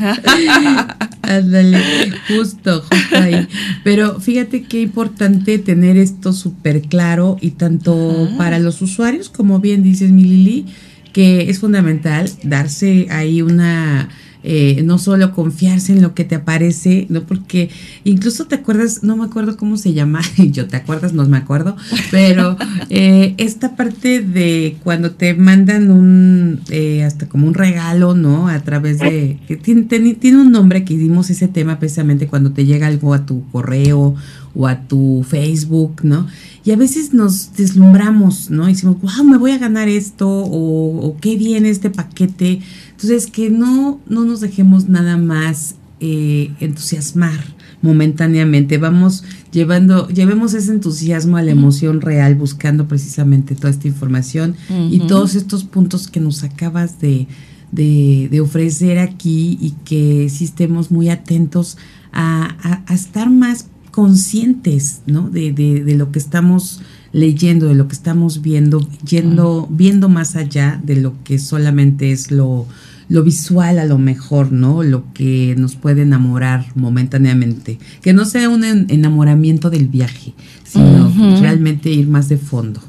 Ándale, 1.28 2.12
justo, 2.28 2.84
justo 2.84 3.18
ahí. 3.18 3.48
Pero 3.84 4.20
fíjate 4.20 4.62
qué 4.62 4.82
importante 4.82 5.58
tener 5.58 5.98
esto 5.98 6.34
súper 6.34 6.84
claro 6.84 7.38
y 7.42 7.52
tanto 7.52 8.30
para 8.38 8.60
los 8.60 8.80
usuarios, 8.84 9.30
como 9.30 9.60
bien 9.60 9.82
dices, 9.82 10.12
mi 10.12 10.24
Lili, 10.24 10.68
que 11.14 11.50
es 11.50 11.60
fundamental 11.60 12.30
darse 12.44 13.08
ahí 13.10 13.42
una 13.42 14.08
eh, 14.48 14.84
no 14.84 15.00
solo 15.00 15.34
confiarse 15.34 15.92
en 15.92 16.04
lo 16.04 16.14
que 16.14 16.24
te 16.24 16.36
aparece, 16.36 17.08
¿no? 17.10 17.24
Porque 17.24 17.72
incluso 18.04 18.46
te 18.46 18.54
acuerdas, 18.54 19.04
no 19.04 19.18
me 19.18 19.26
acuerdo 19.26 19.58
cómo 19.58 19.76
se 19.76 19.94
llama, 19.94 20.22
yo 20.38 20.68
te 20.68 20.78
acuerdas, 20.78 21.14
no 21.14 21.26
me 21.26 21.38
acuerdo, 21.38 21.76
pero 22.12 22.56
eh, 22.92 23.34
esta 23.38 23.76
parte 23.76 24.22
de 24.22 24.78
cuando 24.84 25.12
te 25.12 25.34
mandan 25.34 25.90
un, 25.90 26.62
eh, 26.70 27.04
hasta 27.04 27.28
como 27.28 27.48
un 27.48 27.56
regalo, 27.56 28.14
¿no? 28.14 28.48
A 28.48 28.60
través 28.60 29.00
de, 29.00 29.40
que 29.48 29.56
tiene, 29.58 29.84
tiene 29.84 30.40
un 30.40 30.52
nombre 30.52 30.86
que 30.86 30.94
hicimos 30.94 31.32
ese 31.32 31.48
tema 31.48 31.80
precisamente 31.80 32.28
cuando 32.28 32.52
te 32.52 32.66
llega 32.66 32.86
algo 32.86 33.16
a 33.16 33.26
tu 33.26 33.50
correo 33.52 34.16
o 34.56 34.68
a 34.68 34.82
tu 34.88 35.26
Facebook, 35.28 36.02
¿no? 36.04 36.28
Y 36.64 36.72
a 36.72 36.78
veces 36.78 37.14
nos 37.14 37.54
deslumbramos, 37.56 38.50
¿no? 38.50 38.68
Y 38.68 38.74
decimos, 38.74 38.98
wow, 39.02 39.24
me 39.24 39.38
voy 39.38 39.52
a 39.52 39.58
ganar 39.58 39.88
esto, 39.88 40.28
o, 40.28 41.06
o 41.06 41.18
qué 41.18 41.36
bien 41.36 41.66
este 41.66 41.90
paquete. 41.90 42.62
Entonces, 42.92 43.28
que 43.28 43.50
no, 43.50 44.00
no 44.08 44.26
nos 44.26 44.40
dejemos 44.40 44.88
nada 44.88 45.18
más 45.18 45.76
eh, 46.00 46.52
entusiasmar 46.60 47.40
momentáneamente, 47.82 48.78
vamos 48.78 49.24
llevando, 49.52 50.08
llevemos 50.10 50.54
ese 50.54 50.72
entusiasmo 50.72 51.38
a 51.38 51.42
la 51.42 51.52
emoción 51.52 52.02
real, 52.02 52.36
buscando 52.36 52.88
precisamente 52.88 53.56
toda 53.56 53.70
esta 53.70 53.88
información 53.88 54.56
y 54.90 55.00
todos 55.02 55.36
estos 55.36 55.64
puntos 55.64 56.08
que 56.08 56.20
nos 56.20 56.44
acabas 56.44 57.00
de, 57.00 57.28
de, 57.72 58.42
ofrecer 58.42 59.00
aquí 59.00 59.58
y 59.62 59.72
que 59.86 60.28
sí 60.30 60.46
estemos 60.46 60.92
muy 60.92 61.10
atentos 61.10 61.78
a, 62.12 62.84
a, 62.88 62.94
estar 62.94 63.30
más 63.30 63.68
conscientes 63.96 65.04
¿no? 65.06 65.30
de, 65.30 65.54
de, 65.54 65.82
de, 65.86 65.96
lo 65.96 66.12
que 66.12 66.20
estamos 66.20 66.82
leyendo, 67.14 67.68
de 67.70 67.76
lo 67.76 67.88
que 67.88 67.94
estamos 67.94 68.42
viendo, 68.42 68.86
yendo, 69.08 69.70
viendo 69.72 70.10
más 70.10 70.36
allá 70.36 70.82
de 70.84 70.98
lo 70.98 71.14
que 71.24 71.40
solamente 71.40 72.12
es 72.12 72.30
lo, 72.30 72.68
lo 73.08 73.24
visual 73.24 73.80
a 73.80 73.86
lo 73.86 73.98
mejor, 73.98 74.52
¿no? 74.52 74.84
Lo 74.84 75.06
que 75.14 75.56
nos 75.58 75.78
puede 75.78 76.02
enamorar 76.02 76.66
momentáneamente. 76.76 77.80
Que 78.02 78.12
no 78.12 78.26
sea 78.26 78.50
un 78.50 78.66
enamoramiento 78.66 79.70
del 79.70 79.88
viaje, 79.88 80.34
sino 80.66 81.10
realmente 81.40 81.90
ir 81.90 82.10
más 82.10 82.28
de 82.28 82.36
fondo. 82.36 82.82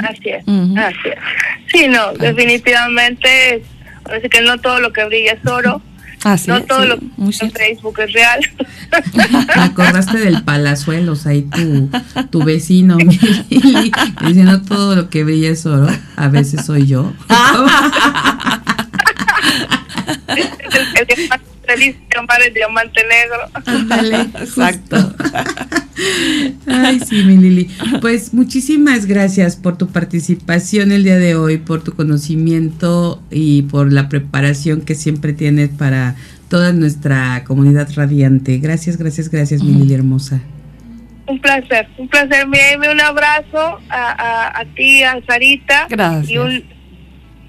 Así 0.00 0.28
es, 0.28 0.44
así 0.76 1.08
es. 1.08 1.18
Sí, 1.72 1.88
no, 1.88 2.12
definitivamente, 2.12 3.64
parece 4.02 4.28
que 4.28 4.42
no 4.42 4.58
todo 4.58 4.80
lo 4.80 4.92
que 4.92 5.02
brilla 5.06 5.32
es 5.32 5.46
oro. 5.50 5.80
No 6.46 6.62
todo 6.64 6.86
lo 6.86 6.98
que 6.98 7.06
en 7.16 7.52
Facebook 7.52 8.00
es 8.00 8.12
real. 8.12 8.40
Me 9.56 9.62
acordaste 9.62 10.18
del 10.18 10.42
Palazuelos, 10.42 11.26
ahí 11.26 11.42
tu, 11.42 11.88
tu 12.30 12.42
vecino, 12.44 12.96
diciendo 14.26 14.62
todo 14.62 14.96
lo 14.96 15.10
que 15.10 15.22
brilla 15.24 15.50
es 15.50 15.66
oro. 15.66 15.88
A 16.16 16.28
veces 16.28 16.64
soy 16.64 16.86
yo. 16.86 17.12
el, 20.28 21.06
que 21.06 21.28
más 21.28 21.40
feliz 21.66 21.96
el 22.46 22.54
diamante 22.54 23.02
negro. 23.06 23.50
exacto. 24.40 25.14
Ay, 26.66 27.00
sí, 27.00 27.22
mi 27.24 27.36
Lili. 27.36 27.70
Pues 28.00 28.34
muchísimas 28.34 29.06
gracias 29.06 29.56
por 29.56 29.76
tu 29.78 29.88
participación 29.88 30.92
el 30.92 31.04
día 31.04 31.18
de 31.18 31.34
hoy, 31.34 31.58
por 31.58 31.82
tu 31.82 31.94
conocimiento 31.94 33.22
y 33.30 33.62
por 33.62 33.92
la 33.92 34.08
preparación 34.08 34.82
que 34.82 34.94
siempre 34.94 35.32
tienes 35.32 35.70
para 35.70 36.16
toda 36.48 36.72
nuestra 36.72 37.44
comunidad 37.44 37.88
radiante. 37.94 38.58
Gracias, 38.58 38.96
gracias, 38.96 39.30
gracias, 39.30 39.62
mi 39.62 39.72
Lili 39.74 39.94
hermosa. 39.94 40.40
Un 41.26 41.40
placer, 41.40 41.88
un 41.96 42.08
placer, 42.08 42.46
mi 42.46 42.58
Un 42.86 43.00
abrazo 43.00 43.78
a, 43.88 44.60
a, 44.60 44.64
ti, 44.74 45.02
a 45.02 45.20
Sarita. 45.26 45.86
Gracias. 45.88 46.30
Y 46.30 46.38
un, 46.38 46.64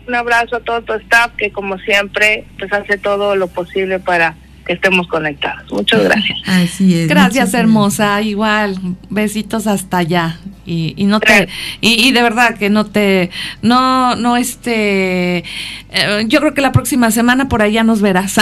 un 0.08 0.16
abrazo 0.16 0.58
a 0.58 0.60
todo 0.62 0.82
tu 0.82 0.94
staff 0.94 1.32
que 1.38 1.52
como 1.52 1.78
siempre 1.80 2.46
pues 2.58 2.72
hace 2.72 2.98
todo 2.98 3.36
lo 3.36 3.48
posible 3.48 4.00
para 4.00 4.36
que 4.66 4.74
estemos 4.74 5.08
conectados. 5.08 5.72
Muchas 5.72 6.04
gracias. 6.04 6.40
Así 6.46 7.00
es. 7.00 7.08
Gracias, 7.08 7.54
hermosa. 7.54 8.22
Igual, 8.22 8.78
besitos 9.10 9.68
hasta 9.68 10.00
allá. 10.00 10.40
Y, 10.66 10.96
y 10.98 11.06
no 11.06 11.20
te, 11.20 11.48
y, 11.80 12.12
de 12.12 12.22
verdad 12.24 12.58
que 12.58 12.72
no 12.72 12.88
te, 12.88 13.30
no, 13.62 14.16
no 14.16 14.36
este, 14.36 15.44
eh, 15.92 16.26
yo 16.28 16.40
creo 16.40 16.56
que 16.56 16.62
la 16.62 16.72
próxima 16.72 17.12
semana 17.12 17.48
por 17.48 17.62
allá 17.62 17.84
nos 17.84 18.02
verás. 18.02 18.36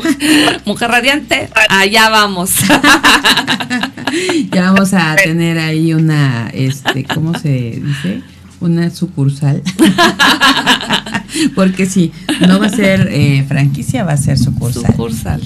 Mujer 0.64 0.90
radiante, 0.90 1.48
allá 1.68 2.08
vamos. 2.08 2.56
ya 4.50 4.72
vamos 4.72 4.92
a 4.92 5.14
tener 5.22 5.58
ahí 5.58 5.94
una, 5.94 6.50
este, 6.52 7.04
¿cómo 7.04 7.38
se 7.38 7.80
dice? 7.80 8.22
Una 8.62 8.90
sucursal. 8.90 9.62
Porque 11.54 11.86
sí, 11.86 12.12
no 12.46 12.60
va 12.60 12.66
a 12.66 12.70
ser 12.70 13.08
eh, 13.10 13.44
franquicia, 13.48 14.04
va 14.04 14.12
a 14.12 14.16
ser 14.16 14.38
sucursal. 14.38 14.86
Sucursal. 14.86 15.40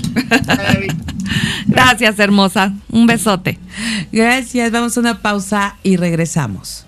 Gracias, 1.67 2.19
hermosa. 2.19 2.73
Un 2.91 3.07
besote. 3.07 3.59
Gracias. 4.13 4.71
Vamos 4.73 4.97
a 4.97 5.01
una 5.01 5.23
pausa 5.23 5.77
y 5.83 5.97
regresamos. 5.97 6.86